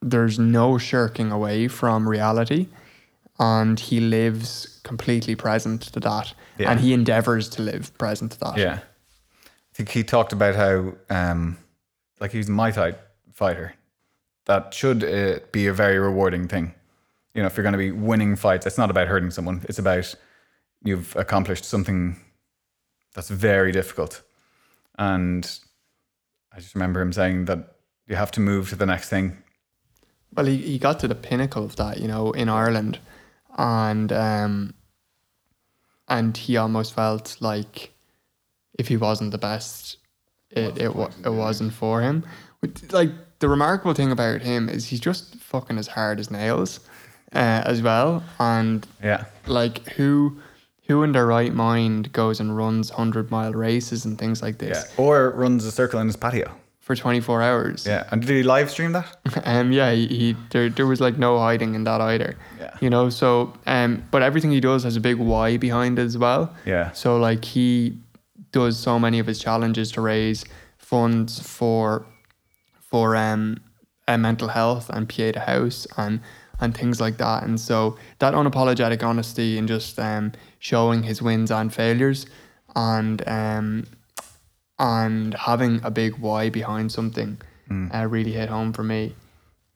[0.00, 2.68] there's no shirking away from reality.
[3.38, 6.32] And he lives completely present to that.
[6.56, 6.70] Yeah.
[6.70, 8.56] And he endeavors to live present to that.
[8.56, 8.78] Yeah.
[9.44, 11.58] I think he talked about how, um,
[12.18, 12.94] like, he's a Muay Thai
[13.32, 13.74] fighter.
[14.46, 16.74] That should uh, be a very rewarding thing.
[17.34, 19.64] You know, if you're going to be winning fights, it's not about hurting someone.
[19.68, 20.14] It's about
[20.82, 22.16] you've accomplished something
[23.14, 24.22] that's very difficult.
[24.98, 25.58] And
[26.52, 29.36] I just remember him saying that you have to move to the next thing.
[30.34, 32.98] Well, he, he got to the pinnacle of that, you know, in Ireland,
[33.56, 34.74] and um,
[36.08, 37.92] and he almost felt like
[38.78, 39.96] if he wasn't the best,
[40.50, 42.24] it it, wa- it wasn't for him.
[42.90, 46.80] Like the remarkable thing about him is he's just fucking as hard as nails,
[47.34, 48.22] uh, as well.
[48.38, 49.24] And Yeah.
[49.46, 50.38] like who
[50.86, 54.68] who in their right mind goes and runs hundred mile races and things like Yeah.
[54.68, 56.50] this Or runs a circle in his patio.
[56.80, 57.86] for twenty four hours?
[57.86, 58.04] Yeah.
[58.10, 59.16] And did he live stream that?
[59.46, 62.36] Um, yeah, he, he there, there was like no hiding in that either.
[62.60, 62.70] Yeah.
[62.82, 66.18] You know, so um, but everything he does has a big why behind it as
[66.18, 66.54] well.
[66.66, 66.92] Yeah.
[66.92, 67.96] So like he
[68.52, 70.44] does so many of his challenges to raise
[70.76, 72.04] funds for
[72.78, 73.56] for um
[74.06, 76.20] uh, mental health and to house and
[76.60, 77.42] and things like that.
[77.42, 82.26] And so that unapologetic honesty and just um showing his wins and failures
[82.74, 83.86] and um
[84.78, 87.38] and having a big why behind something
[87.94, 89.14] uh, really hit home for me.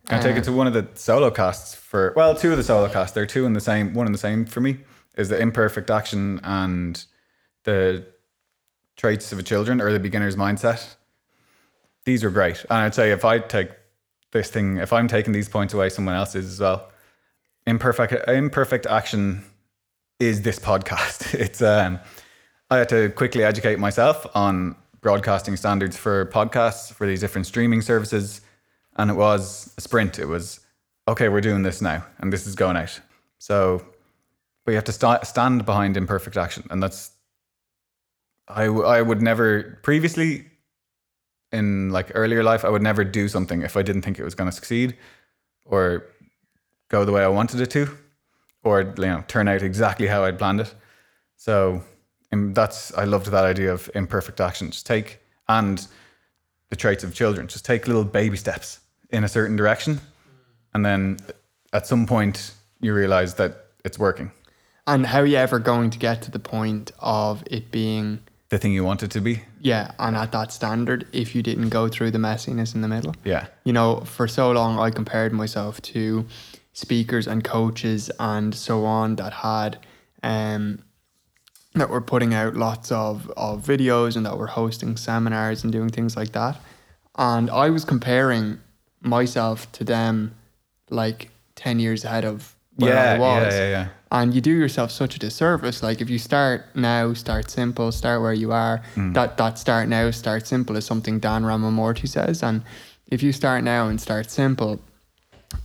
[0.09, 2.65] Can I take it to one of the solo casts for well, two of the
[2.65, 3.15] solo casts.
[3.15, 4.79] They're two in the same, one in the same for me.
[5.17, 7.05] Is the imperfect action and
[7.65, 8.07] the
[8.97, 10.97] traits of a children or the beginner's mindset.
[12.05, 12.65] These were great.
[12.71, 13.71] And I'd say if I take
[14.33, 16.91] this thing, if I'm taking these points away, someone else is as well.
[17.67, 19.45] Imperfect imperfect action
[20.19, 21.35] is this podcast.
[21.39, 22.01] It's um
[22.71, 27.81] I had to quickly educate myself on broadcasting standards for podcasts for these different streaming
[27.81, 28.43] services.
[28.97, 30.19] And it was a sprint.
[30.19, 30.61] It was,
[31.07, 33.01] okay, we're doing this now and this is going out.
[33.39, 33.87] So,
[34.67, 36.67] you have to sta stand behind imperfect action.
[36.71, 37.13] And that's,
[38.49, 40.45] I, w- I would never, previously
[41.53, 44.35] in like earlier life, I would never do something if I didn't think it was
[44.35, 44.97] going to succeed
[45.65, 46.05] or
[46.89, 47.89] go the way I wanted it to
[48.63, 50.75] or, you know, turn out exactly how I'd planned it.
[51.37, 51.83] So,
[52.33, 54.71] um, that's I loved that idea of imperfect action.
[54.71, 55.87] Just take and
[56.71, 57.49] the traits of children.
[57.49, 58.81] Just take little baby steps
[59.11, 60.01] in a certain direction,
[60.75, 61.19] and then
[61.73, 64.31] at some point you realize that it's working.
[64.87, 68.59] And how are you ever going to get to the point of it being The
[68.59, 69.43] thing you want it to be.
[69.61, 73.15] yeah, and at that standard if you didn't go through the messiness in the middle?
[73.25, 76.25] Yeah, You know, for so long I compared myself to
[76.73, 79.79] speakers and coaches and so on that had
[80.23, 80.83] um
[81.75, 85.91] that were putting out lots of, of videos and that were hosting seminars and doing
[85.91, 86.59] things like that.
[87.17, 88.59] And I was comparing
[89.01, 90.35] myself to them
[90.91, 93.55] like 10 years ahead of where yeah, I was.
[93.55, 93.89] yeah, yeah, yeah.
[94.11, 95.83] And you do yourself such a disservice.
[95.83, 98.81] Like if you start now, start simple, start where you are.
[98.97, 99.13] Mm.
[99.15, 102.43] That that start now, start simple is something Dan Ramamorty says.
[102.43, 102.63] And
[103.11, 104.81] if you start now and start simple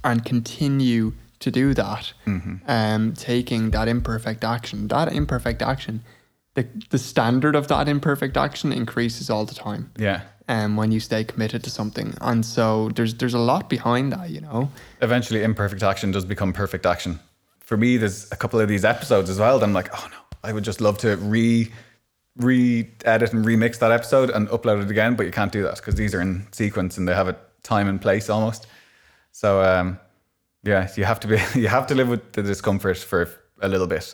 [0.04, 2.56] and continue to do that, Mm-hmm.
[2.68, 6.02] um, taking that imperfect action, that imperfect action,
[6.56, 10.22] the the standard of that imperfect action increases all the time Yeah.
[10.48, 12.14] Um, when you stay committed to something.
[12.22, 14.70] And so there's there's a lot behind that, you know.
[15.02, 17.20] Eventually, imperfect action does become perfect action.
[17.60, 20.18] For me, there's a couple of these episodes as well that I'm like, oh no,
[20.44, 21.72] I would just love to re
[22.38, 25.76] re edit and remix that episode and upload it again, but you can't do that
[25.76, 28.68] because these are in sequence and they have a time and place almost.
[29.32, 30.00] So um,
[30.64, 33.30] yeah, you have to be you have to live with the discomfort for
[33.62, 34.14] a little bit.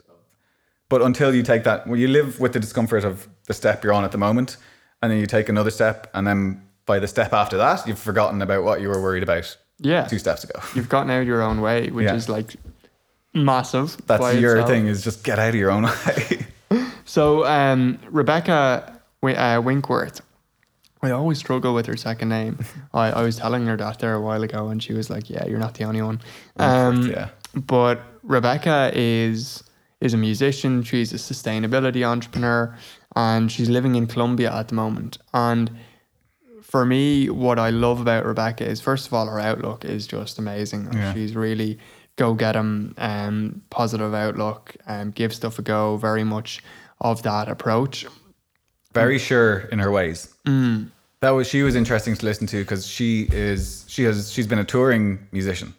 [0.90, 3.94] But until you take that, well, you live with the discomfort of the step you're
[3.94, 4.58] on at the moment,
[5.02, 8.42] and then you take another step, and then by the step after that, you've forgotten
[8.42, 10.06] about what you were worried about Yeah.
[10.06, 10.60] two steps ago.
[10.76, 12.16] You've gotten out of your own way, which Yeah.
[12.16, 12.56] is like
[13.34, 13.98] massive.
[14.08, 14.70] That's your itself.
[14.70, 16.48] thing is just get out of your own way.
[17.06, 20.22] So um, Rebecca uh, Winkworth,
[21.02, 22.60] I always struggle with her second name.
[22.94, 25.46] I, I was telling her that there a while ago, and she was like, "Yeah,
[25.48, 26.20] you're not the only one."
[26.58, 27.30] Um, yeah.
[27.56, 29.64] But Rebecca is
[30.02, 30.84] is a musician.
[30.84, 32.76] She's a sustainability entrepreneur,
[33.16, 35.18] and she's living in Colombia at the moment.
[35.34, 35.72] And
[36.62, 40.38] for me, what I love about Rebecca is first of all her outlook is just
[40.38, 40.90] amazing.
[40.94, 41.14] Yeah.
[41.14, 41.80] She's really
[42.16, 45.98] go get 'em, um, positive outlook, um, give stuff a go.
[45.98, 46.62] Very much
[47.02, 48.06] of that approach.
[48.94, 50.34] Very sure in her ways.
[50.46, 50.90] Mm.
[51.22, 54.60] That was she was interesting to listen to because she is she has she's been
[54.60, 55.74] a touring musician.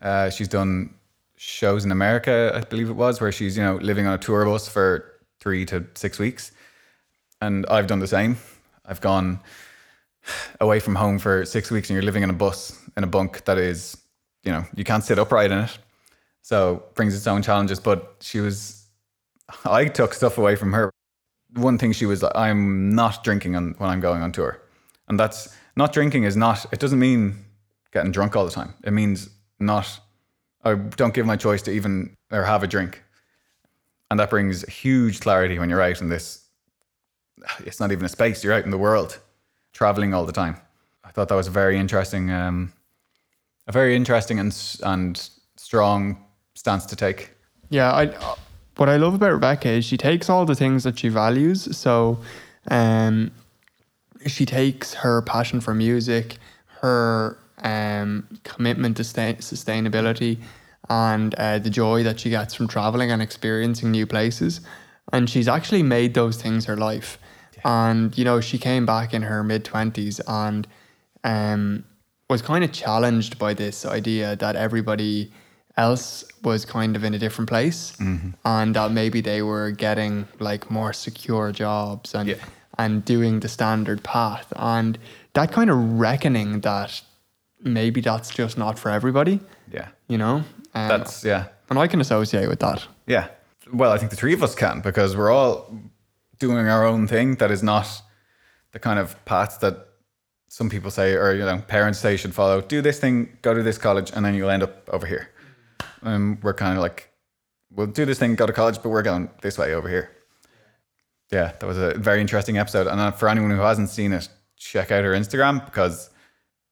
[0.00, 0.90] Uh, she's done
[1.36, 4.44] shows in America, I believe it was, where she's you know living on a tour
[4.44, 5.04] bus for
[5.46, 6.50] three to six weeks,
[7.40, 8.36] and I've done the same.
[8.84, 9.38] I've gone
[10.60, 13.44] away from home for six weeks, and you're living in a bus in a bunk
[13.44, 13.96] that is,
[14.42, 15.78] you know, you can't sit upright in it,
[16.42, 17.78] so brings its own challenges.
[17.78, 18.88] But she was,
[19.64, 20.90] I took stuff away from her.
[21.54, 24.60] One thing she was, like, I'm not drinking on, when I'm going on tour,
[25.06, 26.66] and that's not drinking is not.
[26.72, 27.44] It doesn't mean
[27.92, 28.74] getting drunk all the time.
[28.82, 29.30] It means
[29.60, 30.00] not.
[30.64, 33.04] I don't give my choice to even or have a drink,
[34.10, 36.44] and that brings huge clarity when you're out in this.
[37.60, 38.42] It's not even a space.
[38.42, 39.18] You're out in the world,
[39.72, 40.56] traveling all the time.
[41.04, 42.72] I thought that was a very interesting, um,
[43.66, 47.32] a very interesting and and strong stance to take.
[47.68, 48.06] Yeah, I
[48.76, 51.76] what I love about Rebecca is she takes all the things that she values.
[51.76, 52.18] So,
[52.70, 53.30] um,
[54.26, 56.38] she takes her passion for music,
[56.80, 60.38] her um commitment to sta- sustainability,
[60.88, 64.60] and uh, the joy that she gets from traveling and experiencing new places,
[65.12, 67.18] and she's actually made those things her life.
[67.64, 70.66] And you know, she came back in her mid twenties and
[71.24, 71.84] um
[72.28, 75.32] was kind of challenged by this idea that everybody
[75.76, 80.70] else was kind of in a different place and that maybe they were getting like
[80.70, 82.36] more secure jobs and Yeah.
[82.78, 84.52] and doing the standard path.
[84.56, 84.98] And
[85.34, 87.02] that kind of reckoning that
[87.62, 89.40] maybe that's just not for everybody.
[89.72, 90.44] Yeah, you know
[90.76, 91.46] um, that's yeah.
[91.70, 93.28] and I can associate with that Yeah.
[93.72, 95.74] Well, I think the three of us can because we're all
[96.38, 98.02] doing our own thing that is not
[98.72, 99.88] the kind of path that
[100.48, 102.60] some people say or you know parents say you should follow.
[102.60, 105.28] Do this thing, go to this college, and then you'll end up over here.
[106.02, 107.10] And we're kind of like,
[107.70, 110.10] we'll do this thing, go to college, but we're going this way over here.
[111.32, 112.86] Yeah, that was a very interesting episode.
[112.86, 116.10] And uh, for anyone who hasn't seen it, check out her Instagram because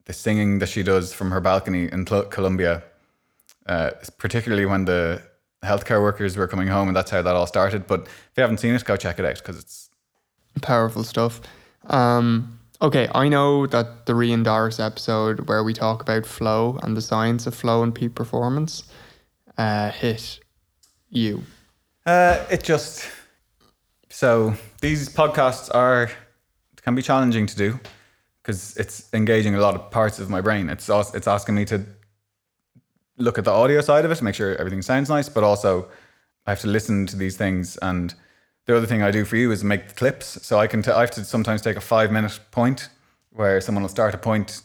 [0.05, 2.83] the singing that she does from her balcony in Col- Colombia
[3.66, 5.22] uh, particularly when the
[5.64, 7.87] healthcare workers were coming home, and that's how that all started.
[7.87, 9.90] But if you haven't seen it, go check it out because it's
[10.61, 11.40] powerful stuff.
[11.87, 16.96] Um, okay, I know that the Rian Doris episode where we talk about flow and
[16.96, 18.85] the science of flow and peak performance
[19.59, 20.40] uh, hit
[21.11, 21.42] you.
[22.07, 23.09] uh, it just
[24.11, 26.11] so these podcasts are
[26.82, 27.80] can be challenging to do
[28.43, 30.68] because it's engaging a lot of parts of my brain.
[30.68, 31.84] It's it's asking me to
[33.17, 35.89] look at the audio side of it, make sure everything sounds nice, but also
[36.47, 37.77] I have to listen to these things.
[37.79, 38.15] And
[38.67, 40.47] the other thing I do for you is make the clips.
[40.47, 42.89] So I can t- I have to sometimes take a five minute point
[43.31, 44.62] where someone will start a point,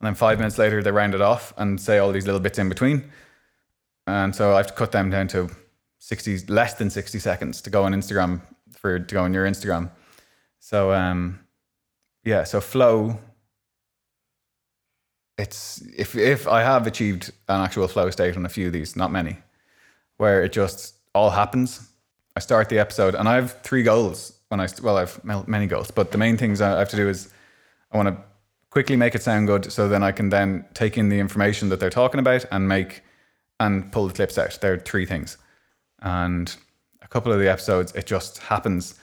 [0.00, 2.58] and then five minutes later they round it off and say all these little bits
[2.58, 3.10] in between.
[4.06, 5.48] And so I have to cut them down to
[5.98, 8.40] sixty less than sixty seconds to go on Instagram
[8.76, 9.90] for to go on your Instagram.
[10.58, 11.40] So um,
[12.24, 13.18] yeah, so flow
[15.40, 18.94] it's if if I have achieved an actual flow state on a few of these,
[18.96, 19.38] not many,
[20.18, 21.88] where it just all happens.
[22.36, 25.90] I start the episode and I have three goals when I well I've many goals,
[25.90, 27.30] but the main things I have to do is
[27.90, 28.16] I want to
[28.70, 31.80] quickly make it sound good so then I can then take in the information that
[31.80, 33.02] they're talking about and make
[33.58, 34.58] and pull the clips out.
[34.60, 35.36] There are three things.
[36.00, 36.54] And
[37.02, 38.94] a couple of the episodes, it just happens.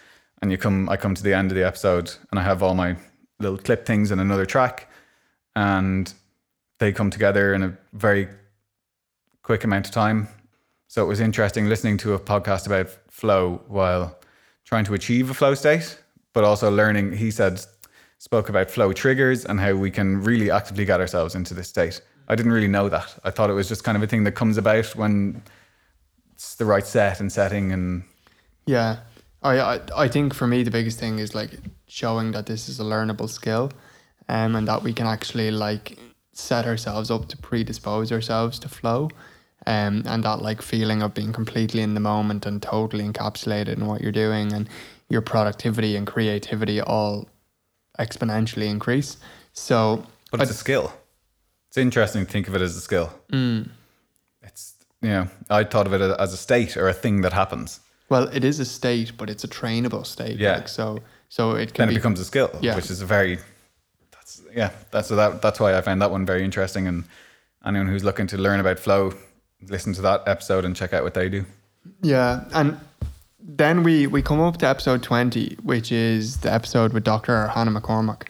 [0.41, 2.75] And you come I come to the end of the episode and I have all
[2.75, 2.95] my
[3.39, 4.87] little clip things in another track
[5.55, 6.13] and
[6.79, 8.27] they come together in a very
[9.43, 10.27] quick amount of time.
[10.87, 14.17] So it was interesting listening to a podcast about flow while
[14.65, 15.99] trying to achieve a flow state,
[16.33, 17.13] but also learning.
[17.13, 17.61] He said,
[18.19, 22.01] spoke about flow triggers and how we can really actively get ourselves into this state.
[22.27, 23.17] I didn't really know that.
[23.23, 25.41] I thought it was just kind of a thing that comes about when
[26.33, 28.03] it's the right set and setting and
[28.65, 28.97] Yeah,
[29.41, 31.51] I, I I think for me the biggest thing is like
[31.87, 33.71] showing that this is a learnable skill,
[34.27, 35.97] um, and that we can actually like
[36.37, 39.09] set ourselves up to predispose ourselves to flow,
[39.65, 43.87] um, and that like feeling of being completely in the moment and totally encapsulated in
[43.87, 44.69] what you're doing, and
[45.09, 47.27] your productivity and creativity all
[47.99, 49.17] exponentially increase.
[49.53, 50.93] So, but it's a skill.
[51.69, 53.11] It's interesting to think of it as a skill.
[53.31, 53.69] mm,
[54.43, 57.79] It's you know I thought of it as a state or a thing that happens.
[58.09, 60.37] well, it is a state, but it's a trainable state.
[60.39, 60.55] Yeah.
[60.57, 62.75] Like, so so it can Then it be becomes a skill, Yeah.
[62.75, 63.39] which is a very
[64.53, 66.87] yeah that's so that that's why I found that one very interesting.
[66.87, 67.03] And
[67.65, 69.13] anyone who's looking to learn about flow,
[69.67, 71.45] listen to that episode and check out what they do.
[72.01, 72.79] Yeah, and
[73.39, 77.47] then we we come up to episode twenty, which is the episode with Dr.
[77.47, 78.29] Hannah McCormack,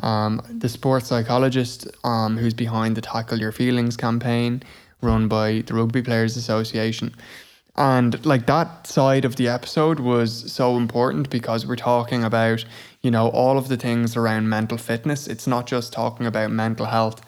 [0.00, 4.62] um, the sports psychologist um, who's behind the Tackle Your Feelings campaign
[5.02, 7.14] run by the Rugby Players Association.
[7.78, 12.64] And like that side of the episode was so important because we're talking about,
[13.02, 15.26] you know, all of the things around mental fitness.
[15.26, 17.20] It's not just talking about mental health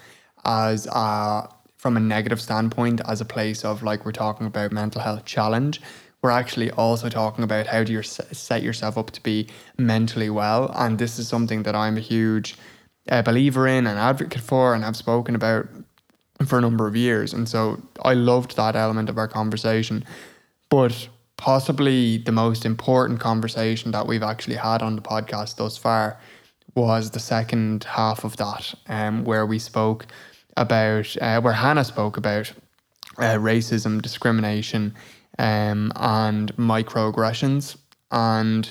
[0.46, 5.02] as a, from a negative standpoint, as a place of like we're talking about mental
[5.02, 5.82] health challenge.
[6.22, 10.72] We're actually also talking about how do you set yourself up to be mentally well.
[10.74, 12.56] And this is something that I'm a huge
[13.08, 15.68] uh, believer in and advocate for and have spoken about
[16.46, 17.32] for a number of years.
[17.32, 20.04] And so I loved that element of our conversation.
[20.68, 26.18] But possibly the most important conversation that we've actually had on the podcast thus far
[26.74, 30.06] was the second half of that, um, where we spoke
[30.56, 32.52] about, uh, where Hannah spoke about
[33.18, 34.94] uh, racism, discrimination,
[35.38, 37.76] um, and microaggressions.
[38.10, 38.70] And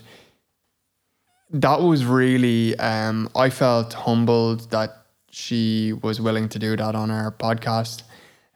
[1.49, 7.11] that was really, um, I felt humbled that she was willing to do that on
[7.11, 8.03] our podcast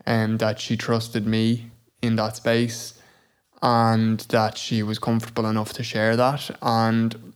[0.05, 1.71] and that she trusted me
[2.01, 3.00] in that space
[3.61, 6.49] and that she was comfortable enough to share that.
[6.61, 7.33] And,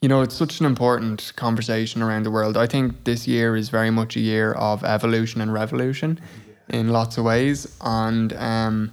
[0.00, 2.56] you know, it's such an important conversation around the world.
[2.56, 6.20] I think this year is very much a year of evolution and revolution
[6.68, 8.92] in lots of ways and um,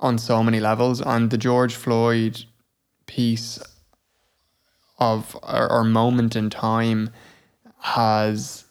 [0.00, 1.00] on so many levels.
[1.00, 2.44] And the George Floyd
[3.06, 3.58] piece
[4.98, 7.10] of or moment in time
[7.80, 8.64] has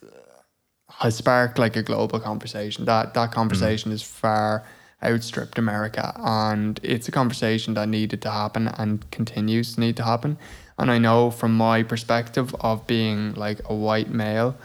[0.99, 2.85] has sparked like a global conversation.
[2.85, 4.65] That that conversation is far
[5.03, 10.03] outstripped America, and it's a conversation that needed to happen and continues to need to
[10.03, 10.37] happen.
[10.79, 14.55] And I know from my perspective of being like a white male,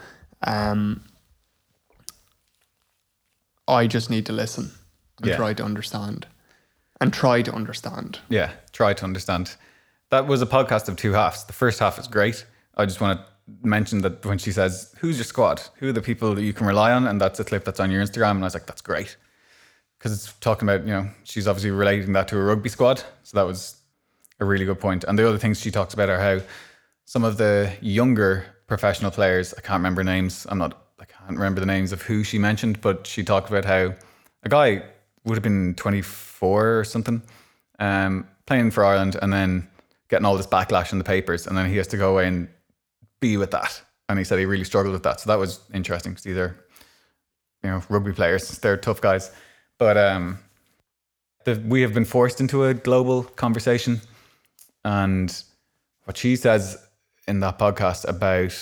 [0.45, 1.03] um,
[3.67, 4.71] I just need to listen
[5.19, 5.37] and Yeah.
[5.37, 6.27] try to understand,
[6.99, 8.19] and try to understand.
[8.29, 9.55] Yeah, try to understand.
[10.09, 11.43] That was a podcast of two halves.
[11.45, 12.45] The first half is great.
[12.75, 13.25] I just want to
[13.67, 15.61] mention that when she says, Who's your squad?
[15.75, 17.07] Who are the people that you can rely on?
[17.07, 18.31] And that's a clip that's on your Instagram.
[18.31, 19.15] And I was like, That's great.
[20.03, 23.01] Because it's talking about, you know, she's obviously relating that to a rugby squad.
[23.23, 23.77] So that was
[24.41, 25.05] a really good point.
[25.05, 26.45] And the other things she talks about are how
[27.05, 30.45] some of the younger professional players, I can't remember names.
[30.49, 33.63] I'm not, I can't remember the names of who she mentioned, but she talked about
[33.63, 33.93] how
[34.43, 34.83] a guy
[35.23, 37.21] would have been 24 or something,
[37.79, 39.69] um, playing for Ireland and then
[40.09, 41.47] getting all this backlash in the papers.
[41.47, 42.49] And then he has to go away and
[43.21, 43.81] be with that.
[44.09, 45.21] And he said he really struggled with that.
[45.21, 46.57] So that was interesting because these are,
[47.63, 48.49] you know, rugby players.
[48.57, 49.31] They're tough guys.
[49.79, 50.39] But um,
[51.45, 54.01] the, we have been forced into a global conversation.
[54.85, 55.35] And
[56.05, 56.77] what she says
[57.27, 58.53] in that podcast about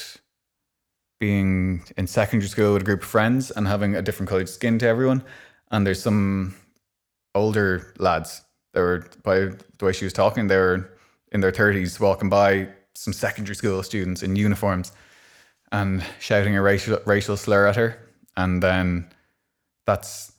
[1.19, 4.79] being in secondary school with a group of friends and having a different colored skin
[4.79, 5.23] to everyone.
[5.69, 6.55] And there's some
[7.35, 8.41] older lads
[8.73, 9.39] that were, by
[9.77, 10.89] the way she was talking, they were
[11.31, 14.91] in their 30s walking by some secondary school students in uniforms
[15.71, 17.97] and shouting a racial, racial slur at her.
[18.35, 19.09] And then
[19.85, 20.33] that's,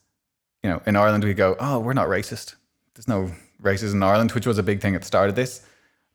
[0.63, 2.55] you know, in Ireland we go, oh, we're not racist.
[2.95, 3.31] There's no
[3.63, 5.65] racism in Ireland, which was a big thing at the start of this.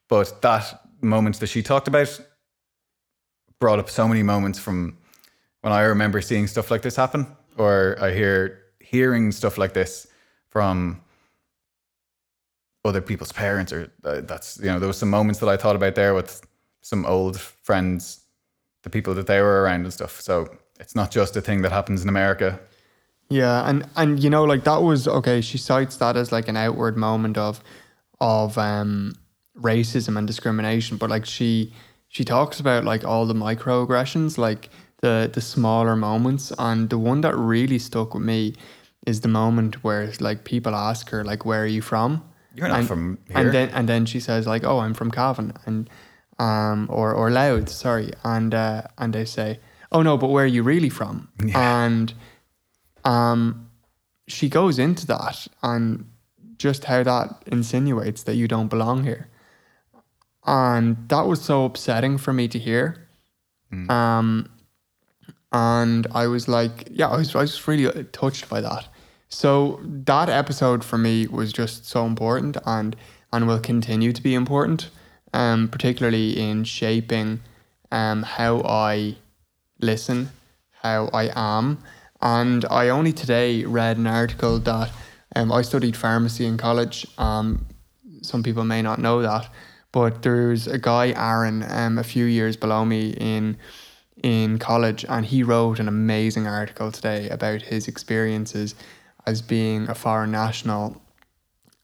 [0.08, 2.20] But that moment that she talked about
[3.60, 4.98] brought up so many moments from
[5.62, 7.28] when I remember seeing stuff like this happen,
[7.58, 10.08] or I hear hearing stuff like this
[10.50, 11.02] from
[12.86, 15.76] other people's parents, or uh, that's you know there was some moments that I thought
[15.76, 16.42] about there with
[16.82, 18.22] some old friends
[18.84, 20.22] the people that they were around and stuff.
[20.22, 20.48] So
[20.80, 22.60] it's not just a thing that happens in America.
[23.30, 25.42] Yeah, and and you know, like that was okay.
[25.42, 27.62] She cites that as like an outward moment of
[28.20, 29.14] of um
[29.60, 31.74] racism and discrimination, but like she
[32.08, 34.70] she talks about like all the microaggressions, like
[35.02, 38.54] the the smaller moments, and the one that really stuck with me
[39.06, 42.24] is the moment where like people ask her like, "Where are you from?"
[42.56, 43.38] You're not and, from here.
[43.38, 45.90] and then and then she says like, "Oh, I'm from Cavan," and
[46.40, 49.60] um or or Louth, sorry, and uh, and they say,
[49.92, 52.14] "Oh no, but where are you really from?" And
[53.08, 53.70] um,
[54.28, 56.06] she goes into that and
[56.58, 59.30] just how that insinuates that you don't belong here,
[60.46, 63.08] and that was so upsetting for me to hear.
[63.90, 64.50] Um,
[65.52, 68.88] and I was like, yeah, I was I was really touched by that.
[69.30, 72.96] So that episode for me was just so important and
[73.32, 74.90] and will continue to be important,
[75.34, 77.42] um, particularly in shaping
[77.92, 79.16] um, how I
[79.80, 80.30] listen,
[80.82, 81.80] how I am.
[82.22, 84.92] And I only today read an article that
[85.36, 87.06] um, I studied pharmacy in college.
[87.18, 87.66] Um,
[88.22, 89.50] some people may not know that,
[89.92, 93.58] but there's a guy, Aaron, um, a few years below me in
[94.24, 98.74] in college, and he wrote an amazing article today about his experiences
[99.28, 101.00] as being a foreign national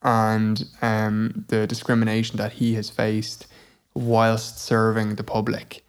[0.01, 3.45] and um, the discrimination that he has faced
[3.93, 5.82] whilst serving the public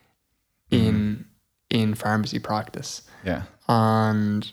[1.74, 3.02] in pharmacy practice.
[3.24, 3.42] Yeah.
[3.68, 4.50] and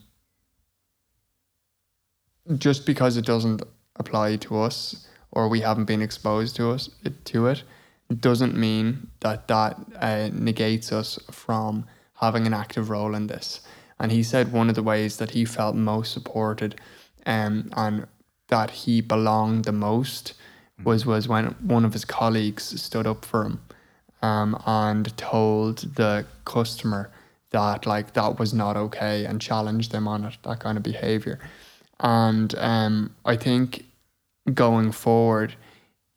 [2.57, 3.61] just because it doesn't
[3.97, 6.89] apply to us or we haven't been exposed to us
[7.25, 7.63] to it
[8.19, 13.61] doesn't mean that that uh, negates us from having an active role in this.
[13.99, 16.79] And he said one of the ways that he felt most supported
[17.25, 18.07] um, and
[18.47, 20.33] that he belonged the most
[20.83, 23.61] was was when one of his colleagues stood up for him
[24.21, 27.11] um, and told the customer
[27.51, 31.39] that like that was not okay and challenged them on it, that kind of behavior.
[31.99, 33.85] And um, I think
[34.53, 35.55] going forward,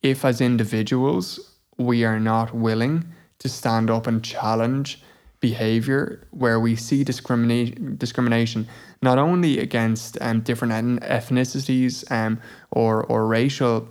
[0.03, 3.05] if as individuals we are not willing
[3.41, 5.03] to stand up and challenge
[5.41, 8.67] behavior where we see discrimination discrimination
[9.03, 12.41] not only against um, different ethnicities um,
[12.71, 13.87] or or racial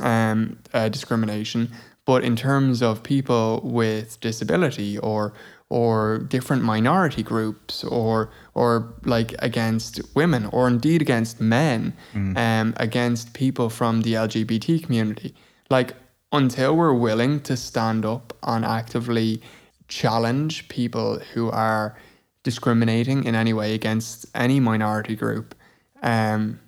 [0.00, 1.70] um, uh, discrimination,
[2.06, 5.32] but in terms of people with disability or
[5.70, 13.32] or different minority groups or or like against women or indeed against men, um, against
[13.32, 15.34] people from the LGBT community,
[15.70, 15.94] like
[16.32, 19.40] until we're willing to stand up and actively
[19.88, 21.96] challenge people who are
[22.42, 25.54] discriminating in any way against any minority group,
[26.02, 26.60] um,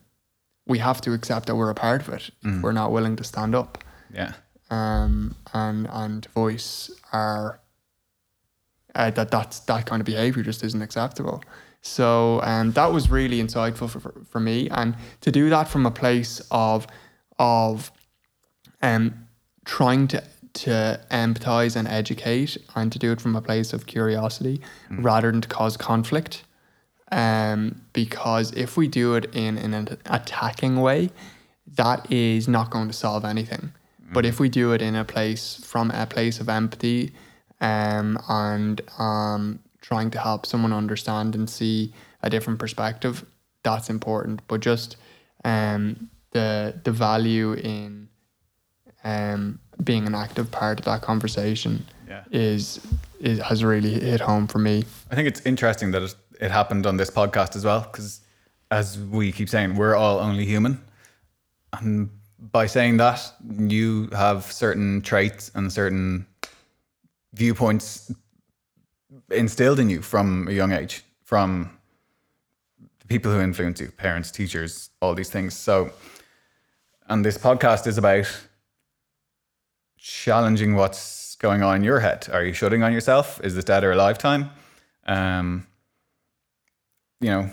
[0.67, 2.31] we have to accept that we're a part of it.
[2.43, 3.85] If we're not willing to stand up
[4.15, 4.33] Yeah.
[4.71, 7.61] Um, and and voice are
[8.95, 11.43] uh, that that's that kind of behavior just isn't acceptable.
[11.83, 15.87] So um, that was really insightful for, for, for me, and to do that from
[15.87, 16.87] a place of
[17.39, 17.93] of
[18.83, 19.27] um
[19.65, 20.23] trying to
[20.55, 24.61] to empathize and educate, and to do it from a place of curiosity
[24.91, 26.45] rather than to cause conflict.
[27.13, 31.11] Um, because if we do it in, in an attacking way,
[31.75, 33.73] that is not going to solve anything.
[34.13, 37.13] But if we do it in a place from a place of empathy,
[37.61, 41.93] um, and um, trying to help someone understand and see
[42.23, 43.25] a different perspective,
[43.63, 44.43] that's important.
[44.49, 44.97] But just
[45.45, 48.09] um, the the value in
[49.05, 52.25] um, being an active part of that conversation Yeah.
[52.31, 52.81] is
[53.21, 54.85] is has really hit home for me.
[55.11, 58.21] I think it's interesting that it, it happened on this podcast as well, because
[58.71, 60.81] as we keep saying, we're all only human.
[61.73, 66.27] And by saying that, you have certain traits and certain
[67.33, 68.13] viewpoints
[69.31, 71.71] instilled in you from a young age, from
[73.01, 75.57] the people who influence you, parents, teachers, all these things.
[75.57, 75.91] So,
[77.09, 78.27] and this podcast is about
[79.99, 82.29] challenging what's going on in your head.
[82.33, 83.41] Are you shutting on yourself?
[83.43, 84.51] Is this dead or alive time?
[85.07, 85.67] Um,
[87.21, 87.51] you know,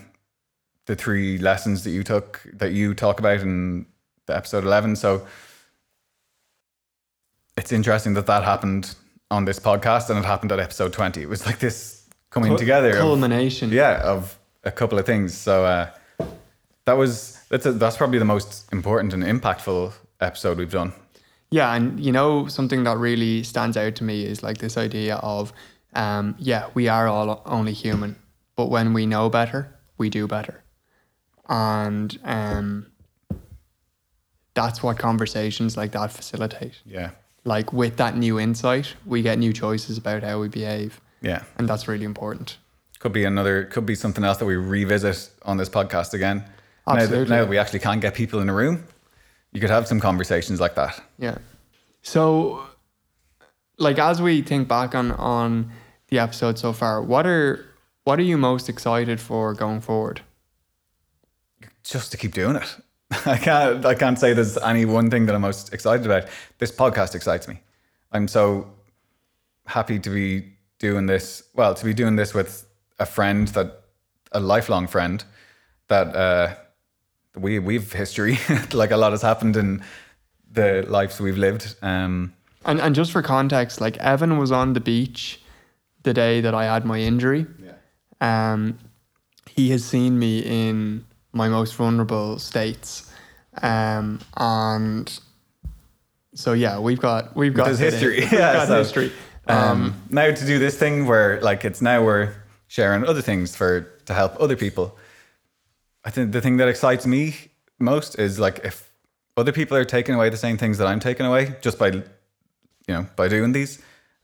[0.86, 3.86] the three lessons that you took that you talk about in
[4.26, 4.96] the episode 11.
[4.96, 5.26] So
[7.58, 8.96] it's interesting that that happened
[9.30, 11.22] on this podcast and it happened at episode 20.
[11.22, 12.92] It was like this coming together.
[12.92, 13.70] of- culmination.
[13.72, 15.34] yeah, of a couple of things.
[15.38, 15.90] So uh,
[16.86, 20.94] that was that's a, that's probably the most important and impactful episode we've done.
[21.52, 25.18] Yeah, and you know something that really stands out to me is like this idea
[25.18, 25.54] of,
[25.94, 28.16] um, yeah, we are all only human,
[28.56, 30.64] but when we know better, we do better,
[31.48, 32.88] and um,
[34.54, 36.82] that's what conversations like that facilitate.
[36.86, 37.12] Yeah,
[37.46, 41.44] Like with that new insight, we get new choices about how we behave, Yeah.
[41.58, 42.58] and that's really important.
[43.00, 46.38] Could be another, could be something else that we revisit on this podcast again.
[46.88, 47.36] Now that, Absolutely.
[47.36, 48.86] now that we actually can't get people in a room,
[49.52, 51.02] you could have some conversations like that.
[51.18, 51.38] Yeah.
[52.02, 52.64] So,
[53.78, 55.72] like as we think back on on
[56.10, 57.66] the episode so far, what are
[58.04, 60.22] what are you most excited for going forward?
[61.84, 62.76] Just to keep doing it.
[63.26, 66.28] I can't, I can't say there's any one thing that I'm most excited about.
[66.60, 67.60] This podcast excites me.
[68.12, 68.72] I'm so
[69.66, 71.44] happy to be doing this.
[71.54, 72.66] Well, to be doing this with
[73.00, 73.84] a friend that,
[74.32, 75.24] a lifelong friend
[75.88, 76.56] that, uh,
[77.36, 78.38] we we've history
[78.74, 79.84] like a lot has happened in
[80.52, 82.32] the lives we've lived um
[82.66, 85.42] And and just for context, like Evan was on the beach
[86.04, 87.48] the day that I had my injury.
[87.60, 87.74] yeah
[88.54, 88.78] Um,
[89.50, 93.12] he has seen me in my most vulnerable states,
[93.62, 95.20] um, and
[96.34, 98.22] so yeah, we've got we've got history.
[98.22, 99.12] We've Yeah, got so, history.
[99.48, 102.34] um, now to do this thing where like it's now we're
[102.68, 104.98] sharing other things for to help other people
[106.06, 107.36] i think the thing that excites me
[107.80, 108.90] most is like if
[109.38, 112.04] other people are taking away the same things that i'm taking away just by you
[112.88, 113.80] know by doing these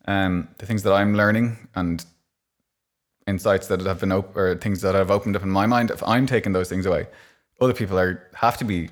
[0.08, 2.06] um the things that i'm learning and
[3.30, 6.02] insights that have been op- or things that have opened up in my mind if
[6.04, 7.08] i'm taking those things away
[7.62, 8.90] other people are have to be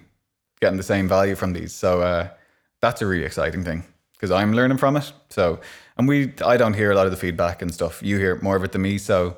[0.60, 1.74] getting the same value from these.
[1.74, 2.30] So uh
[2.82, 3.84] that's a really exciting thing
[4.14, 5.12] because i'm learning from it.
[5.30, 5.60] So
[5.98, 8.02] and we i don't hear a lot of the feedback and stuff.
[8.04, 8.98] You hear more of it than me.
[8.98, 9.38] So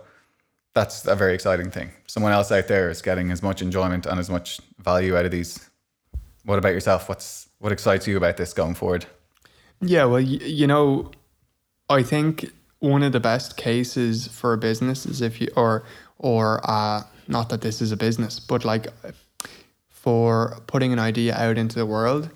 [0.74, 1.91] that's a very exciting thing.
[2.08, 5.32] Someone else out there is getting as much enjoyment and as much value out of
[5.32, 5.70] these.
[6.45, 7.10] What about yourself?
[7.10, 9.06] What's what excites you about this going forward?
[9.82, 11.12] Yeah, well, you know,
[11.89, 15.84] I think one of the best cases for a business is if you or
[16.18, 18.88] or uh, not that this is a business, but like
[19.90, 22.30] for putting an idea out into the world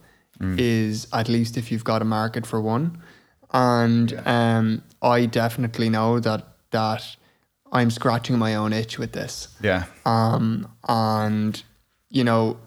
[0.58, 3.02] is at least if you've got a market for one,
[3.54, 7.16] and um, I definitely know that that
[7.72, 9.56] I'm scratching my own itch with this.
[9.62, 9.86] Yeah.
[10.06, 11.64] Um, and
[12.10, 12.58] you know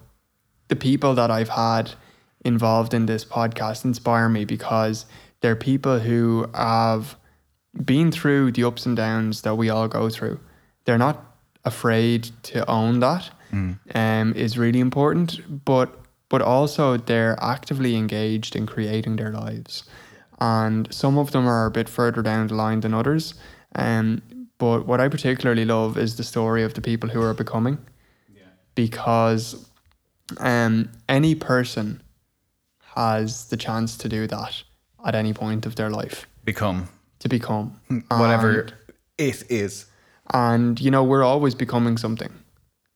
[0.68, 1.92] the people that I've had
[2.44, 5.04] involved in this podcast inspire me because
[5.40, 7.16] they're people who have
[7.84, 10.40] been through the ups and downs that we all go through.
[10.84, 11.22] They're not
[11.64, 13.30] afraid to own that.
[13.94, 15.88] Um, is really important, but
[16.28, 19.84] but also they're actively engaged in creating their lives,
[20.40, 23.34] and some of them are a bit further down the line than others.
[23.76, 24.20] Um,
[24.58, 27.78] but what I particularly love is the story of the people who are becoming,
[28.74, 29.70] because
[30.38, 32.02] um, any person
[32.96, 34.62] has the chance to do that
[35.04, 36.88] at any point of their life become
[37.28, 38.60] to become whatever.
[38.60, 38.74] And-
[39.18, 39.86] it is.
[40.32, 42.32] And you know we're always becoming something.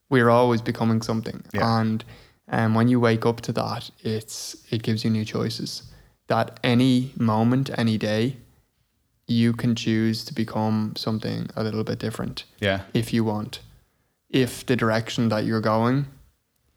[0.09, 1.45] We're always becoming something.
[1.53, 1.81] Yeah.
[1.81, 2.05] and
[2.53, 5.85] um, when you wake up to that it's it gives you new choices.
[6.26, 8.37] That any moment any day
[9.26, 12.83] you can choose to become something a little bit different yeah.
[12.95, 13.61] if you want.
[14.28, 16.07] If the direction that you're going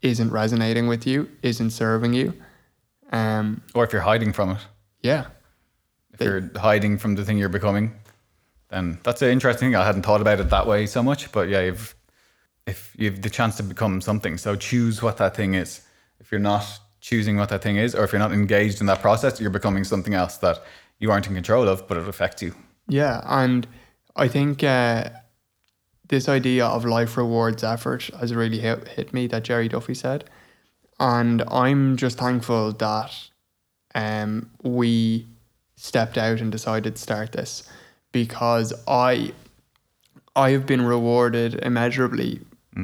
[0.01, 2.33] isn't resonating with you isn't serving you
[3.11, 4.61] um or if you're hiding from it.
[5.01, 5.25] Yeah
[6.13, 7.93] if you're hiding from the thing you're becoming,
[8.69, 9.75] then that's an interesting thing.
[9.75, 11.95] I hadn't thought about it that way so much, but yeah, if
[12.65, 15.81] if you have the chance to become something, so choose what that thing is.
[16.19, 19.01] If you're not choosing what that thing is, or if you're not engaged in that
[19.01, 20.63] process, you're becoming something else that
[20.99, 22.55] you aren't in control of, but it affects you.
[22.87, 23.67] Yeah, and
[24.15, 25.09] I think uh,
[26.07, 30.29] this idea of life rewards effort has really hit, hit me that Gerry Duffy said,
[30.99, 33.29] and I'm just thankful that
[33.95, 35.27] um, we
[35.83, 37.63] stepped out and decided to start this
[38.13, 39.33] because I
[40.35, 42.39] I have been rewarded immeasurably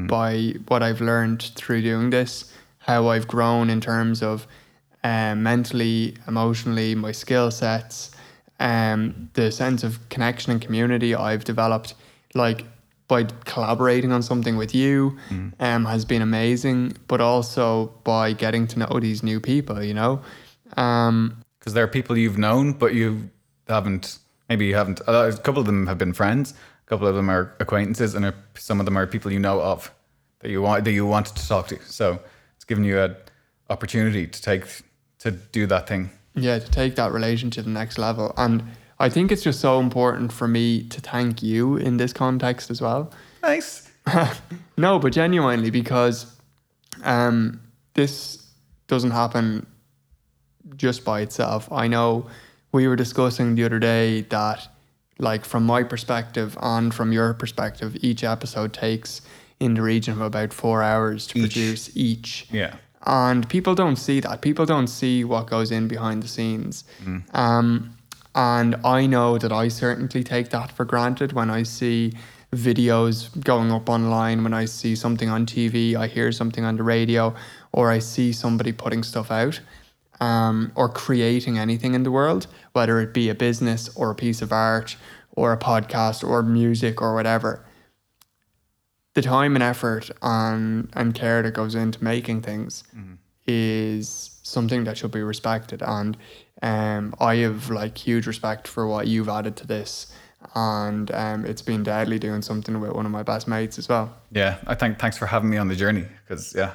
[0.07, 4.45] by what I've learned through doing this, how I've grown in terms of
[5.03, 8.11] um, mentally, emotionally, my skill sets,
[8.59, 11.95] um, the sense of connection and community I've developed,
[12.35, 12.65] like
[13.07, 15.17] by collaborating on something with you,
[15.59, 16.97] um, has been amazing.
[17.07, 20.21] But also by getting to know these new people, you know,
[20.77, 23.29] um, Because there are people you've known, but you
[23.67, 24.17] haven't.
[24.49, 25.01] Maybe you haven't.
[25.01, 26.55] A couple of them have been friends.
[26.87, 29.93] A couple of them are acquaintances, and some of them are people you know of
[30.39, 31.77] that you want that you wanted to talk to.
[31.83, 32.19] So
[32.55, 33.15] it's given you an
[33.69, 34.63] opportunity to take
[35.19, 36.09] to do that thing.
[36.33, 38.33] yeah, to take that relationship to the next level.
[38.35, 38.63] And
[38.97, 42.81] I think it's just so important for me to thank you in this context as
[42.81, 43.11] well.
[43.43, 43.87] Nice.
[44.75, 46.35] no, but genuinely because
[47.03, 47.61] um,
[47.93, 48.43] this
[48.87, 49.67] doesn't happen
[50.77, 51.71] just by itself.
[51.71, 52.27] I know
[52.71, 54.67] we were discussing the other day that,
[55.17, 59.21] like, from my perspective and from your perspective, each episode takes
[59.59, 61.53] in the region of about four hours to Each.
[61.53, 62.47] produce each.
[62.51, 62.75] Yeah.
[63.05, 64.41] And people don't see that.
[64.41, 66.83] People don't see what goes in behind the scenes.
[67.33, 67.95] Um,
[68.35, 72.13] And I know that I certainly take that for granted when I see
[72.55, 76.83] videos going up online, when I see something on TV, I hear something on the
[76.83, 77.33] radio,
[77.71, 79.59] or I see somebody putting stuff out
[80.19, 84.41] um, or creating anything in the world, whether it be a business or a piece
[84.41, 84.95] of art
[85.31, 87.65] or a podcast or music or whatever.
[89.13, 93.15] The time and effort and, and care that goes into making things mm-hmm.
[93.47, 95.81] is something that should be respected.
[95.81, 96.17] And
[96.61, 100.13] um, I have like huge respect for what you've added to this.
[100.55, 104.15] And um, it's been deadly doing something with one of my best mates as well.
[104.31, 106.73] Yeah, I think thanks for having me on the journey because yeah,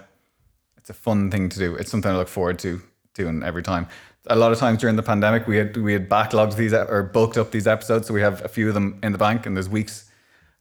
[0.77, 1.75] it's a fun thing to do.
[1.77, 2.83] It's something I look forward to
[3.15, 3.87] doing every time.
[4.27, 7.37] A lot of times during the pandemic, we had we had backlogged these or bulked
[7.37, 9.47] up these episodes, so we have a few of them in the bank.
[9.47, 10.11] And there's weeks,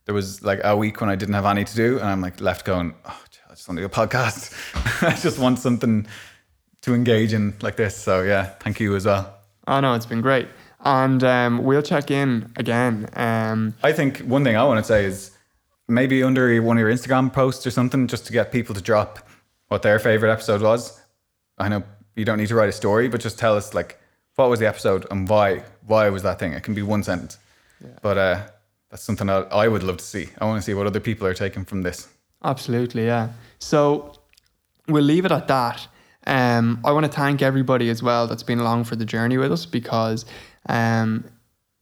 [0.05, 2.41] there was like a week when I didn't have any to do, and I'm like
[2.41, 4.53] left going, oh, I just want to do a podcast.
[5.03, 6.07] I just want something
[6.81, 7.95] to engage in like this.
[7.95, 9.33] So yeah, thank you as well.
[9.67, 10.49] Oh no, it's been great,
[10.81, 13.09] and um, we'll check in again.
[13.13, 15.31] Um, I think one thing I want to say is
[15.87, 19.19] maybe under one of your Instagram posts or something, just to get people to drop
[19.69, 20.99] what their favorite episode was.
[21.57, 21.83] I know
[22.15, 23.99] you don't need to write a story, but just tell us like
[24.35, 26.53] what was the episode and why why was that thing.
[26.53, 27.37] It can be one sentence,
[27.81, 27.89] yeah.
[28.01, 28.41] but uh,
[28.89, 30.29] that's something that I would love to see.
[30.39, 32.07] I want to see what other people are taking from this.
[32.43, 33.29] Absolutely, yeah.
[33.59, 34.13] So
[34.87, 35.87] we'll leave it at that.
[36.25, 39.51] Um, I want to thank everybody as well that's been along for the journey with
[39.51, 40.25] us because
[40.69, 41.25] um,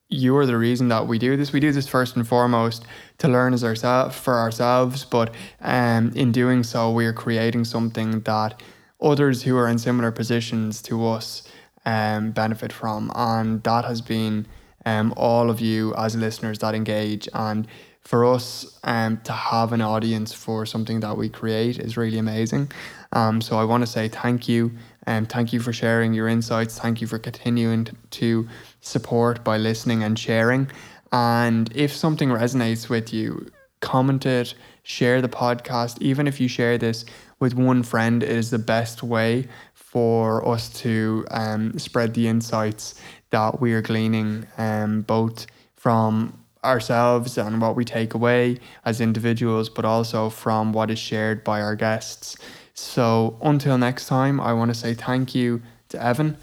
[0.09, 1.53] you are the reason that we do this.
[1.53, 2.85] We do this first and foremost
[3.19, 8.21] to learn as ourselves for ourselves, but um, in doing so, we are creating something
[8.21, 8.61] that
[9.01, 11.43] others who are in similar positions to us
[11.85, 13.11] um, benefit from.
[13.15, 14.45] And that has been
[14.85, 17.27] um, all of you as listeners that engage.
[17.33, 17.67] And
[18.01, 22.71] for us um, to have an audience for something that we create is really amazing.
[23.11, 24.71] Um, so I want to say thank you
[25.05, 26.79] and thank you for sharing your insights.
[26.79, 28.47] Thank you for continuing to
[28.81, 30.69] support by listening and sharing.
[31.11, 36.01] And if something resonates with you, comment it, share the podcast.
[36.01, 37.05] Even if you share this
[37.41, 42.95] with one friend, is the best way for us to um, spread the insights
[43.31, 49.67] that we are gleaning um, both from ourselves and what we take away as individuals,
[49.67, 52.37] but also from what is shared by our guests.
[52.73, 56.37] So until next time, I want to say thank you to Evan.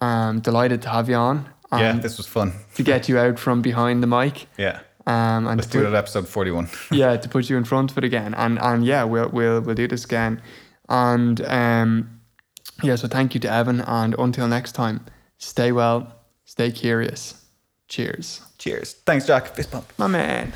[0.00, 1.48] I'm delighted to have you on.
[1.72, 2.52] Yeah, this was fun.
[2.74, 4.48] to get you out from behind the mic.
[4.58, 4.80] Yeah.
[5.06, 6.68] Um, and Let's do put, it at episode 41.
[6.90, 8.34] yeah, to put you in front of it again.
[8.34, 10.42] And and yeah, we'll we'll we'll do this again.
[10.88, 12.20] And um,
[12.82, 15.06] yeah, so thank you to Evan and until next time,
[15.38, 17.44] stay well, stay curious.
[17.88, 18.42] Cheers.
[18.58, 18.94] Cheers.
[19.04, 19.54] Thanks, Jack.
[19.54, 19.92] Fist bump.
[19.98, 20.52] My man.